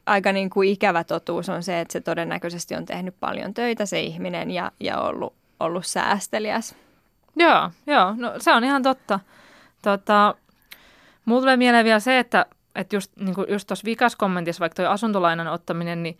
aika 0.06 0.32
niin 0.32 0.50
kuin 0.50 0.68
ikävä 0.68 1.04
totuus 1.04 1.48
on 1.48 1.62
se, 1.62 1.80
että 1.80 1.92
se 1.92 2.00
todennäköisesti 2.00 2.74
on 2.74 2.86
tehnyt 2.86 3.14
paljon 3.20 3.54
töitä 3.54 3.86
se 3.86 4.00
ihminen 4.00 4.50
ja, 4.50 4.72
ja 4.80 5.00
ollut, 5.00 5.34
ollut 5.60 5.86
säästeliäs. 5.86 6.74
Joo, 7.36 7.70
joo, 7.86 8.14
no 8.16 8.32
se 8.38 8.52
on 8.52 8.64
ihan 8.64 8.82
totta. 8.82 9.20
Tota, 9.82 10.34
mulla 11.24 11.40
tulee 11.40 11.56
mieleen 11.56 11.84
vielä 11.84 12.00
se, 12.00 12.18
että 12.18 12.46
että 12.74 12.96
just, 12.96 13.12
niin 13.16 13.34
tuossa 13.34 13.84
vikas 13.84 14.16
kommentissa, 14.16 14.60
vaikka 14.60 14.82
tuo 14.82 14.92
asuntolainan 14.92 15.48
ottaminen, 15.48 16.02
niin, 16.02 16.18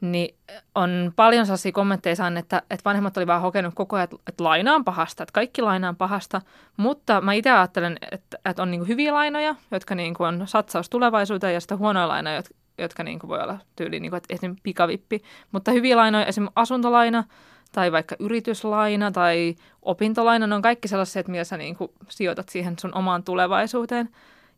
niin 0.00 0.34
on 0.74 1.12
paljon 1.16 1.46
sellaisia 1.46 1.72
kommentteja 1.72 2.16
saanut, 2.16 2.38
että, 2.38 2.62
että 2.70 2.84
vanhemmat 2.84 3.16
oli 3.16 3.26
vaan 3.26 3.42
hokenut 3.42 3.74
koko 3.74 3.96
ajan, 3.96 4.04
että, 4.04 4.16
että 4.26 4.44
laina 4.44 4.74
on 4.74 4.84
pahasta, 4.84 5.22
että 5.22 5.32
kaikki 5.32 5.62
laina 5.62 5.88
on 5.88 5.96
pahasta, 5.96 6.40
mutta 6.76 7.20
mä 7.20 7.32
itse 7.32 7.50
ajattelen, 7.50 7.96
että, 8.12 8.38
että 8.44 8.62
on 8.62 8.70
niin 8.70 8.88
hyviä 8.88 9.14
lainoja, 9.14 9.54
jotka 9.70 9.94
niin 9.94 10.14
on 10.18 10.42
satsaus 10.46 10.90
tulevaisuuteen 10.90 11.54
ja 11.54 11.60
sitten 11.60 11.78
huonoja 11.78 12.08
lainoja, 12.08 12.36
jotka, 12.36 12.54
jotka 12.78 13.02
niin 13.02 13.18
voi 13.28 13.40
olla 13.40 13.58
tyyliin, 13.76 14.02
niin 14.02 14.14
että 14.14 14.34
esimerkiksi 14.34 14.62
pikavippi, 14.62 15.22
mutta 15.52 15.70
hyviä 15.70 15.96
lainoja, 15.96 16.26
esimerkiksi 16.26 16.52
asuntolaina, 16.56 17.24
tai 17.72 17.92
vaikka 17.92 18.16
yrityslaina 18.18 19.10
tai 19.10 19.56
opintolaina, 19.82 20.46
ne 20.46 20.54
on 20.54 20.62
kaikki 20.62 20.88
sellaisia, 20.88 21.20
että 21.20 21.32
millä 21.32 21.44
sä 21.44 21.56
niin 21.56 21.76
sijoitat 22.08 22.48
siihen 22.48 22.78
sun 22.78 22.94
omaan 22.94 23.22
tulevaisuuteen. 23.22 24.08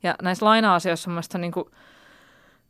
Ja 0.02 0.14
näissä 0.22 0.46
laina-asioissa 0.46 1.10
on 1.10 1.14
mielestäni 1.14 1.42
niin 1.42 1.52
kuin 1.52 1.70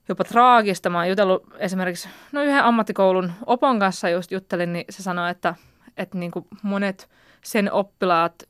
jopa 0.08 0.24
traagista. 0.24 0.90
Mä 0.90 0.98
oon 0.98 1.08
jutellut 1.08 1.46
esimerkiksi 1.58 2.08
no 2.32 2.42
yhden 2.42 2.64
ammattikoulun 2.64 3.32
opon 3.46 3.78
kanssa 3.78 4.08
just 4.08 4.30
juttelin, 4.30 4.72
niin 4.72 4.84
se 4.90 5.02
sanoi, 5.02 5.30
että, 5.30 5.54
että 5.96 6.18
niin 6.18 6.30
kuin 6.30 6.46
monet 6.62 7.08
sen 7.42 7.72
oppilaat 7.72 8.42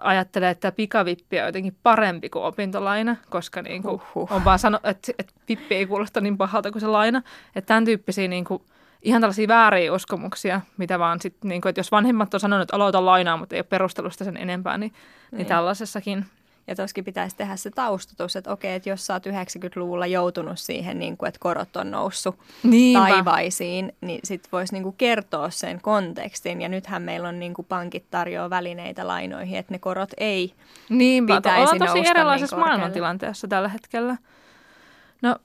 ajattelee, 0.00 0.50
että 0.50 0.72
pikavippi 0.72 1.40
on 1.40 1.46
jotenkin 1.46 1.76
parempi 1.82 2.28
kuin 2.28 2.44
opintolaina, 2.44 3.16
koska 3.30 3.62
niin 3.62 3.82
kuin 3.82 3.94
uhuh. 3.94 4.32
on 4.32 4.44
vaan 4.44 4.58
sanonut, 4.58 4.86
että, 4.86 5.12
että 5.18 5.32
vippi 5.48 5.74
ei 5.74 5.86
kuulosta 5.86 6.20
niin 6.20 6.38
pahalta 6.38 6.70
kuin 6.70 6.80
se 6.80 6.86
laina. 6.86 7.22
Että 7.56 7.66
tämän 7.66 7.84
tyyppisiä 7.84 8.28
niin 8.28 8.44
kuin, 8.44 8.62
ihan 9.02 9.20
tällaisia 9.22 9.48
vääriä 9.48 9.92
uskomuksia, 9.92 10.60
mitä 10.76 10.98
vaan 10.98 11.20
sitten, 11.20 11.48
niin 11.48 11.60
kuin, 11.60 11.70
että 11.70 11.78
jos 11.78 11.92
vanhemmat 11.92 12.34
on 12.34 12.40
sanonut, 12.40 12.62
että 12.62 12.76
aloita 12.76 13.04
lainaa, 13.04 13.36
mutta 13.36 13.56
ei 13.56 13.58
ole 13.58 13.66
perustelusta 13.68 14.24
sen 14.24 14.36
enempää, 14.36 14.78
niin, 14.78 14.92
niin. 14.92 15.38
niin 15.38 15.46
tällaisessakin 15.46 16.26
ja 16.66 16.74
toskin 16.74 17.04
pitäisi 17.04 17.36
tehdä 17.36 17.56
se 17.56 17.70
taustatus, 17.70 18.36
että 18.36 18.52
okei, 18.52 18.74
että 18.74 18.88
jos 18.88 19.06
sä 19.06 19.12
oot 19.12 19.26
90-luvulla 19.26 20.06
joutunut 20.06 20.58
siihen, 20.58 20.98
niin 20.98 21.16
kuin, 21.16 21.28
että 21.28 21.40
korot 21.40 21.76
on 21.76 21.90
noussut 21.90 22.38
Niinpä. 22.62 23.06
taivaisiin, 23.06 23.92
niin 24.00 24.20
sit 24.24 24.48
voisi 24.52 24.72
niin 24.72 24.82
kuin 24.82 24.94
kertoa 24.98 25.50
sen 25.50 25.80
kontekstin. 25.80 26.62
Ja 26.62 26.68
nythän 26.68 27.02
meillä 27.02 27.28
on 27.28 27.38
niin 27.38 27.54
kuin 27.54 27.66
pankit 27.68 28.04
tarjoaa 28.10 28.50
välineitä 28.50 29.06
lainoihin, 29.06 29.58
että 29.58 29.74
ne 29.74 29.78
korot 29.78 30.10
ei 30.16 30.54
Niinpä, 30.88 31.36
pitäisi 31.36 31.60
ollaan 31.60 31.78
tosi 31.78 31.94
nousta 31.94 32.10
erilaisessa 32.10 32.56
niin 32.56 32.66
maailmantilanteessa 32.66 33.48
tällä 33.48 33.68
hetkellä. 33.68 34.16
No, 35.22 35.36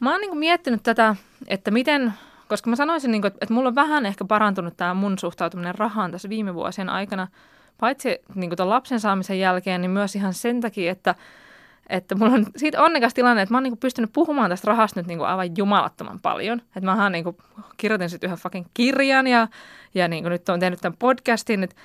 mä 0.00 0.10
oon 0.10 0.20
niin 0.20 0.30
kuin 0.30 0.38
miettinyt 0.38 0.82
tätä, 0.82 1.16
että 1.46 1.70
miten, 1.70 2.14
koska 2.48 2.70
mä 2.70 2.76
sanoisin, 2.76 3.10
niin 3.10 3.22
kuin, 3.22 3.32
että 3.40 3.54
mulla 3.54 3.68
on 3.68 3.74
vähän 3.74 4.06
ehkä 4.06 4.24
parantunut 4.24 4.76
tämä 4.76 4.94
mun 4.94 5.18
suhtautuminen 5.18 5.74
rahaan 5.74 6.12
tässä 6.12 6.28
viime 6.28 6.54
vuosien 6.54 6.88
aikana– 6.88 7.28
paitsi 7.80 8.18
niin 8.34 8.50
kuin 8.50 8.68
lapsen 8.68 9.00
saamisen 9.00 9.40
jälkeen, 9.40 9.80
niin 9.80 9.90
myös 9.90 10.16
ihan 10.16 10.34
sen 10.34 10.60
takia, 10.60 10.92
että, 10.92 11.14
että 11.88 12.14
mulla 12.14 12.32
on 12.32 12.46
siitä 12.56 12.82
onnekas 12.82 13.14
tilanne, 13.14 13.42
että 13.42 13.52
mä 13.52 13.56
oon 13.56 13.62
niin 13.62 13.72
kuin 13.72 13.80
pystynyt 13.80 14.12
puhumaan 14.12 14.50
tästä 14.50 14.68
rahasta 14.68 15.00
nyt 15.00 15.06
niin 15.06 15.18
kuin 15.18 15.28
aivan 15.28 15.56
jumalattoman 15.56 16.20
paljon. 16.20 16.58
Että 16.58 16.80
mä 16.80 17.10
niin 17.10 17.24
kuin, 17.24 17.36
kirjoitin 17.76 18.10
sitten 18.10 18.28
yhden 18.28 18.38
fucking 18.38 18.66
kirjan 18.74 19.26
ja, 19.26 19.48
ja 19.94 20.08
niin 20.08 20.24
kuin 20.24 20.30
nyt 20.30 20.48
on 20.48 20.60
tehnyt 20.60 20.80
tämän 20.80 20.96
podcastin, 20.98 21.64
että 21.64 21.76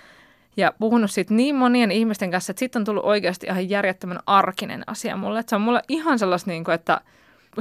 ja 0.58 0.74
puhunut 0.80 1.12
siitä 1.12 1.34
niin 1.34 1.56
monien 1.56 1.92
ihmisten 1.92 2.32
kanssa, 2.32 2.52
että 2.52 2.60
sitten 2.60 2.80
on 2.80 2.86
tullut 2.86 3.06
oikeasti 3.06 3.48
ihan 3.48 3.70
järjettömän 3.70 4.20
arkinen 4.26 4.84
asia 4.88 5.18
mulle. 5.18 5.40
Että 5.40 5.50
se 5.50 5.56
on 5.56 5.62
mulle 5.62 5.82
ihan 5.88 6.20
sellaista, 6.20 6.52
niin 6.52 6.64
kuin, 6.64 6.76
että 6.76 7.02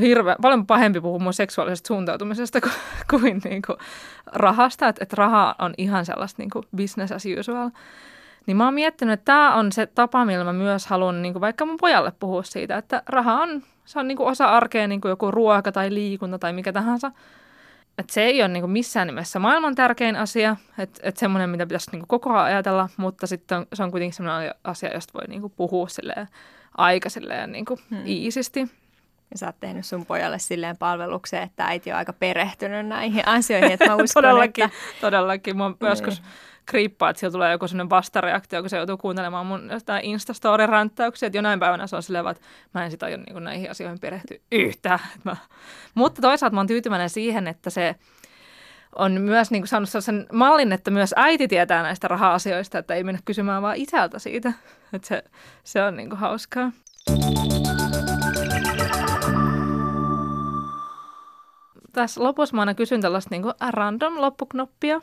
hirveän, 0.01 0.37
paljon 0.43 0.67
pahempi 0.67 1.01
puhua 1.01 1.19
mun 1.19 1.35
seksuaalisesta 1.35 1.87
suuntautumisesta 1.87 2.61
kuin, 2.61 2.73
kuin, 3.11 3.41
niin 3.45 3.63
kuin 3.67 3.79
rahasta. 4.27 4.89
Että, 4.89 5.03
että 5.03 5.17
raha 5.19 5.55
on 5.59 5.75
ihan 5.79 6.07
sellaista 6.07 6.43
niin 6.43 6.51
kuin 6.51 6.65
business 6.77 7.13
as 7.13 7.25
usual. 7.41 7.71
Niin 8.47 8.57
mä 8.57 8.65
oon 8.65 8.75
miettinyt, 8.75 9.13
että 9.13 9.25
tämä 9.25 9.55
on 9.55 9.73
se 9.73 9.87
tapa, 9.87 10.25
millä 10.25 10.45
mä 10.45 10.53
myös 10.53 10.87
haluan 10.87 11.23
niin 11.23 11.35
kuin 11.35 11.41
vaikka 11.41 11.67
mun 11.67 11.77
pojalle 11.77 12.13
puhua 12.21 12.43
siitä, 12.43 12.77
että 12.77 13.03
raha 13.07 13.35
on, 13.35 13.63
se 13.85 13.99
on 13.99 14.09
niin 14.09 14.17
kuin 14.17 14.29
osa 14.29 14.47
arkea, 14.47 14.89
niin 14.89 15.01
kuin 15.01 15.11
joku 15.11 15.31
ruoka 15.31 15.73
tai 15.73 15.95
liikunta 15.95 16.39
tai 16.39 16.53
mikä 16.53 16.73
tahansa. 16.73 17.13
Että 17.99 18.13
se 18.13 18.23
ei 18.23 18.43
ole 18.43 18.49
niin 18.49 18.63
kuin 18.63 18.71
missään 18.71 19.07
nimessä 19.07 19.39
maailman 19.39 19.75
tärkein 19.75 20.17
asia, 20.17 20.57
että, 20.79 21.01
että 21.03 21.19
semmoinen, 21.19 21.51
mitä 21.51 21.67
pitäisi 21.67 21.91
niin 21.91 22.01
kuin 22.01 22.09
koko 22.09 22.31
ajan 22.31 22.47
ajatella, 22.47 22.89
mutta 22.97 23.27
sitten 23.27 23.59
on, 23.59 23.67
se 23.73 23.83
on 23.83 23.91
kuitenkin 23.91 24.15
semmoinen 24.15 24.55
asia, 24.65 24.95
josta 24.95 25.13
voi 25.19 25.29
niin 25.29 25.41
kuin 25.41 25.53
puhua 25.57 25.89
silleen, 25.89 26.29
aika 26.77 27.09
silleen 27.09 27.53
niin 27.53 27.65
kuin 27.65 27.81
hmm. 27.91 28.07
iisisti. 28.07 28.71
Ja 29.33 29.39
sä 29.39 29.47
oot 29.47 29.61
tehnyt 29.61 29.87
sun 29.87 30.07
pojalle 30.07 30.39
silleen 30.39 30.77
palvelukseen, 30.77 31.43
että 31.43 31.65
äiti 31.65 31.93
on 31.93 31.99
aika 31.99 32.13
perehtynyt 32.13 32.87
näihin 32.87 33.29
asioihin, 33.39 33.73
että 33.73 33.87
mä 33.87 33.95
uskon, 33.95 34.23
todellakin, 34.23 34.65
että... 34.65 34.77
Todellakin, 35.01 35.57
mä 35.57 35.69
niin. 35.69 35.89
joskus 35.89 36.23
kriippaa, 36.67 37.11
että 37.11 37.21
siellä 37.21 37.33
tulee 37.33 37.53
joku 37.53 37.69
sellainen 37.69 37.91
vastareaktio, 37.91 38.61
kun 38.61 38.71
se 38.71 38.77
joutuu 38.77 38.97
kuuntelemaan 38.97 39.47
mun 39.47 39.69
jostain 39.73 40.05
Instastory-ränttäyksiä, 40.05 41.27
että 41.27 41.39
jonain 41.39 41.61
päivänä 41.61 41.87
se 41.87 41.97
on 41.97 42.03
silleen, 42.03 42.29
että 42.29 42.47
mä 42.75 42.85
en 42.85 42.91
sitä 42.91 43.07
aio 43.07 43.17
niin 43.17 43.45
näihin 43.45 43.71
asioihin 43.71 44.01
perehtyä 44.01 44.39
yhtään. 44.53 44.99
Mä... 45.25 45.37
Mutta 45.95 46.23
toisaalta 46.23 46.55
mä 46.55 46.61
oon 46.61 46.67
tyytyväinen 46.67 47.11
siihen, 47.11 47.49
että 47.49 47.71
se 47.71 47.95
on 48.97 49.21
myös 49.21 49.51
niin 49.51 49.63
kuin 49.63 49.69
saanut 49.69 49.89
sellaisen 49.89 50.27
mallin, 50.33 50.73
että 50.73 50.91
myös 50.91 51.15
äiti 51.17 51.49
tietää 51.49 51.83
näistä 51.83 52.09
raha-asioista, 52.09 52.79
että 52.79 52.95
ei 52.95 53.05
mennä 53.05 53.21
kysymään 53.25 53.63
vaan 53.63 53.77
isältä 53.77 54.19
siitä. 54.19 54.53
Että 54.93 55.09
se, 55.09 55.25
se 55.65 55.83
on 55.83 55.97
niin 55.97 56.09
kuin 56.09 56.19
hauskaa. 56.19 56.73
Tässä 61.93 62.23
lopussa 62.23 62.57
mä 62.57 62.63
aina 62.63 62.75
kysyn 62.75 63.01
tällaista 63.01 63.31
niin 63.31 63.43
kuin 63.43 63.55
random 63.71 64.21
loppuknoppia. 64.21 65.01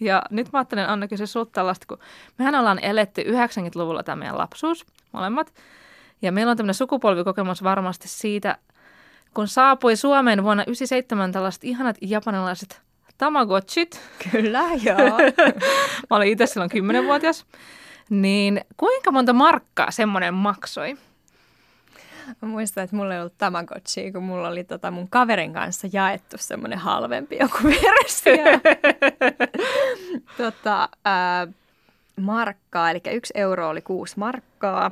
Ja 0.00 0.22
nyt 0.30 0.52
mä 0.52 0.58
ajattelen 0.58 0.88
Anna 0.88 1.08
kysyä 1.08 1.26
sulta 1.26 1.50
tällaista, 1.52 1.86
kun 1.88 1.98
mehän 2.38 2.54
ollaan 2.54 2.78
eletty 2.78 3.22
90-luvulla 3.22 4.02
tämä 4.02 4.16
meidän 4.16 4.38
lapsuus, 4.38 4.86
molemmat. 5.12 5.54
Ja 6.22 6.32
meillä 6.32 6.50
on 6.50 6.56
tämmöinen 6.56 6.74
sukupolvikokemus 6.74 7.62
varmasti 7.62 8.08
siitä, 8.08 8.58
kun 9.34 9.48
saapui 9.48 9.96
Suomeen 9.96 10.44
vuonna 10.44 10.62
97 10.62 11.32
tällaiset 11.32 11.64
ihanat 11.64 11.96
japanilaiset 12.00 12.82
Tamagotchit. 13.18 14.00
Kyllä, 14.30 14.62
joo. 14.82 15.18
mä 16.10 16.16
olin 16.16 16.28
itse 16.28 16.46
silloin 16.46 16.70
10-vuotias. 16.70 17.46
Niin 18.10 18.60
kuinka 18.76 19.10
monta 19.12 19.32
markkaa 19.32 19.90
semmoinen 19.90 20.34
maksoi? 20.34 20.96
Mä 22.42 22.48
muistan, 22.48 22.84
että 22.84 22.96
mulla 22.96 23.14
ei 23.14 23.20
ollut 23.20 23.38
Tamagotchi, 23.38 24.12
kun 24.12 24.22
mulla 24.22 24.48
oli 24.48 24.64
tota 24.64 24.90
mun 24.90 25.08
kaverin 25.08 25.52
kanssa 25.52 25.88
jaettu 25.92 26.36
semmoinen 26.38 26.78
halvempi 26.78 27.36
joku 27.40 27.58
versio. 27.68 28.44
tota, 30.36 30.88
ää, 31.04 31.46
markkaa, 32.20 32.90
eli 32.90 33.00
yksi 33.12 33.32
euro 33.36 33.68
oli 33.68 33.82
kuusi 33.82 34.18
markkaa. 34.18 34.90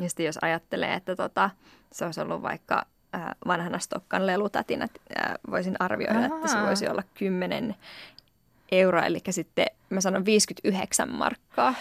Ja 0.00 0.08
sitten 0.08 0.26
jos 0.26 0.38
ajattelee, 0.42 0.94
että 0.94 1.16
tota, 1.16 1.50
se 1.92 2.04
olisi 2.04 2.20
ollut 2.20 2.42
vaikka 2.42 2.86
ää, 3.12 3.34
vanhana 3.46 3.78
Stokkan 3.78 4.26
lelutatin, 4.26 4.82
että 4.82 5.00
ää, 5.16 5.36
voisin 5.50 5.76
arvioida, 5.78 6.18
Aha. 6.18 6.26
että 6.26 6.48
se 6.48 6.62
voisi 6.66 6.88
olla 6.88 7.02
10 7.14 7.74
euroa, 8.72 9.02
eli 9.02 9.20
sitten 9.30 9.66
mä 9.90 10.00
sanon 10.00 10.24
59 10.24 11.12
markkaa. 11.12 11.74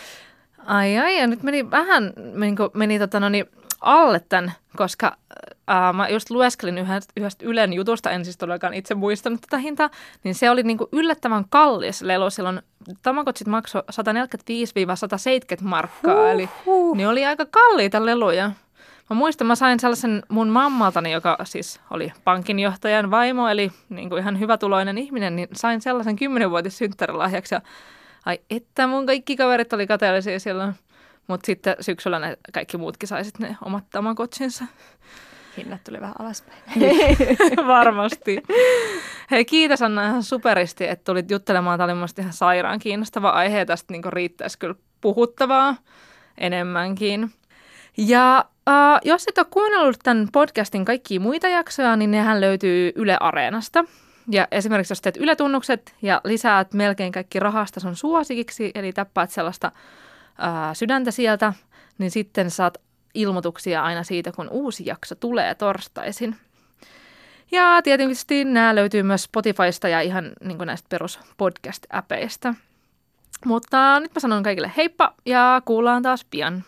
Ai 0.66 0.98
ai, 0.98 1.20
ja 1.20 1.28
nyt 1.28 1.44
meni 1.44 1.72
vähän, 1.72 2.14
meni, 2.34 2.56
meni 2.74 3.00
tota, 3.00 3.20
no 3.20 3.30
niin, 3.30 3.46
alle 3.82 4.22
tämän, 4.30 4.54
koska 4.76 5.18
ää, 5.68 5.94
mä 5.94 6.10
just 6.10 6.30
lueskelin 6.30 6.78
yhdestä, 6.78 7.14
yhdestä 7.18 7.46
Ylen 7.46 7.74
jutusta, 7.74 8.12
en 8.12 8.26
siis 8.26 8.38
todellakaan 8.38 8.74
itse 8.74 8.96
muistanut 8.96 9.42
tätä 9.42 9.58
hintaa, 9.58 9.90
niin 10.24 10.36
se 10.36 10.50
oli 10.50 10.64
niinku 10.64 10.90
yllättävän 10.92 11.46
kallis 11.50 12.02
lelu 12.02 12.30
silloin. 12.30 12.62
Tamagotchit 13.02 13.48
maksoi 13.48 13.84
145-170 13.92 15.64
markkaa, 15.64 16.24
uh, 16.24 16.30
eli 16.30 16.50
uh. 16.66 16.98
niin 16.98 17.08
oli 17.08 17.26
aika 17.26 17.46
kalliita 17.46 18.06
leluja. 18.06 18.52
Mä 19.10 19.16
muistan, 19.16 19.48
mä 19.48 19.56
sain 19.56 19.80
sellaisen 19.80 20.24
mun 20.30 20.50
mammaltani, 20.50 21.12
joka 21.12 21.38
siis 21.44 21.80
oli 21.90 22.14
pankinjohtajan 22.24 23.12
vaimo, 23.12 23.48
eli 23.48 23.72
niin 23.90 24.10
kuin 24.10 24.20
ihan 24.22 24.40
hyvätuloinen 24.40 24.98
ihminen, 24.98 25.36
niin 25.36 25.48
sain 25.54 25.82
sellaisen 25.82 26.16
kymmenenvuotis 26.16 26.78
synttärilahjaksi. 26.78 27.56
Ja 27.56 27.62
ai 28.26 28.40
että 28.50 28.88
mun 28.88 29.06
kaikki 29.06 29.36
kaverit 29.36 29.74
oli 29.74 29.88
kateellisia 29.88 30.40
silloin. 30.40 30.74
Mutta 31.28 31.46
sitten 31.46 31.76
syksyllä 31.80 32.20
ne 32.20 32.38
kaikki 32.54 32.78
muutkin 32.78 33.08
sai 33.08 33.26
sitten 33.26 33.50
ne 33.50 33.58
omat 33.66 33.90
tamakotsinsa. 33.90 34.66
Hinnat 35.58 35.84
tuli 35.84 36.02
vähän 36.02 36.16
alaspäin. 36.20 36.60
Varmasti. 37.68 38.44
Hei, 39.32 39.46
kiitos 39.46 39.82
Anna 39.82 40.08
ihan 40.08 40.24
superisti, 40.24 40.88
että 40.88 41.04
tulit 41.04 41.32
juttelemaan. 41.32 41.80
Tämä 41.80 41.86
oli 41.86 41.94
mielestäni 41.94 42.24
ihan 42.24 42.34
sairaan 42.34 42.80
kiinnostava 42.80 43.30
aihe. 43.30 43.66
Tästä 43.66 43.94
niin 43.94 44.14
riittäisi 44.14 44.60
kyllä 44.60 44.76
puhuttavaa 45.02 45.76
enemmänkin. 46.38 47.32
Ja 47.98 48.46
äh, 48.70 49.00
jos 49.04 49.26
et 49.28 49.38
ole 49.38 49.48
kuunnellut 49.50 49.98
tämän 50.04 50.28
podcastin 50.34 50.86
kaikkia 50.86 51.20
muita 51.20 51.48
jaksoja, 51.48 51.96
niin 51.96 52.12
nehän 52.12 52.42
löytyy 52.42 52.92
Yle 52.96 53.18
Areenasta. 53.20 53.86
Ja 54.32 54.48
esimerkiksi 54.52 54.92
jos 54.92 55.02
teet 55.02 55.18
Yle-tunnukset 55.18 55.96
ja 56.02 56.22
lisäät 56.24 56.74
melkein 56.74 57.12
kaikki 57.12 57.40
rahasta 57.40 57.80
sun 57.80 57.96
suosikiksi, 57.96 58.72
eli 58.76 58.94
tappaat 58.94 59.30
sellaista 59.30 59.72
ää, 60.38 60.74
sydäntä 60.74 61.12
sieltä, 61.12 61.54
niin 61.98 62.12
sitten 62.12 62.52
saat 62.52 62.78
ilmoituksia 63.14 63.84
aina 63.84 64.04
siitä, 64.04 64.32
kun 64.32 64.48
uusi 64.52 64.86
jakso 64.86 65.16
tulee 65.16 65.56
torstaisin. 65.56 66.36
Ja 67.52 67.82
tietysti 67.84 68.46
nämä 68.46 68.76
löytyy 68.76 69.04
myös 69.04 69.24
Spotifysta 69.24 69.88
ja 69.88 70.02
ihan 70.02 70.32
niin 70.44 70.58
näistä 70.66 70.88
perus 70.90 71.20
podcast-äpeistä. 71.38 72.54
Mutta 73.46 74.00
nyt 74.00 74.12
mä 74.16 74.20
sanon 74.20 74.44
kaikille 74.44 74.72
heippa 74.78 75.14
ja 75.26 75.62
kuullaan 75.66 76.04
taas 76.04 76.26
pian. 76.26 76.64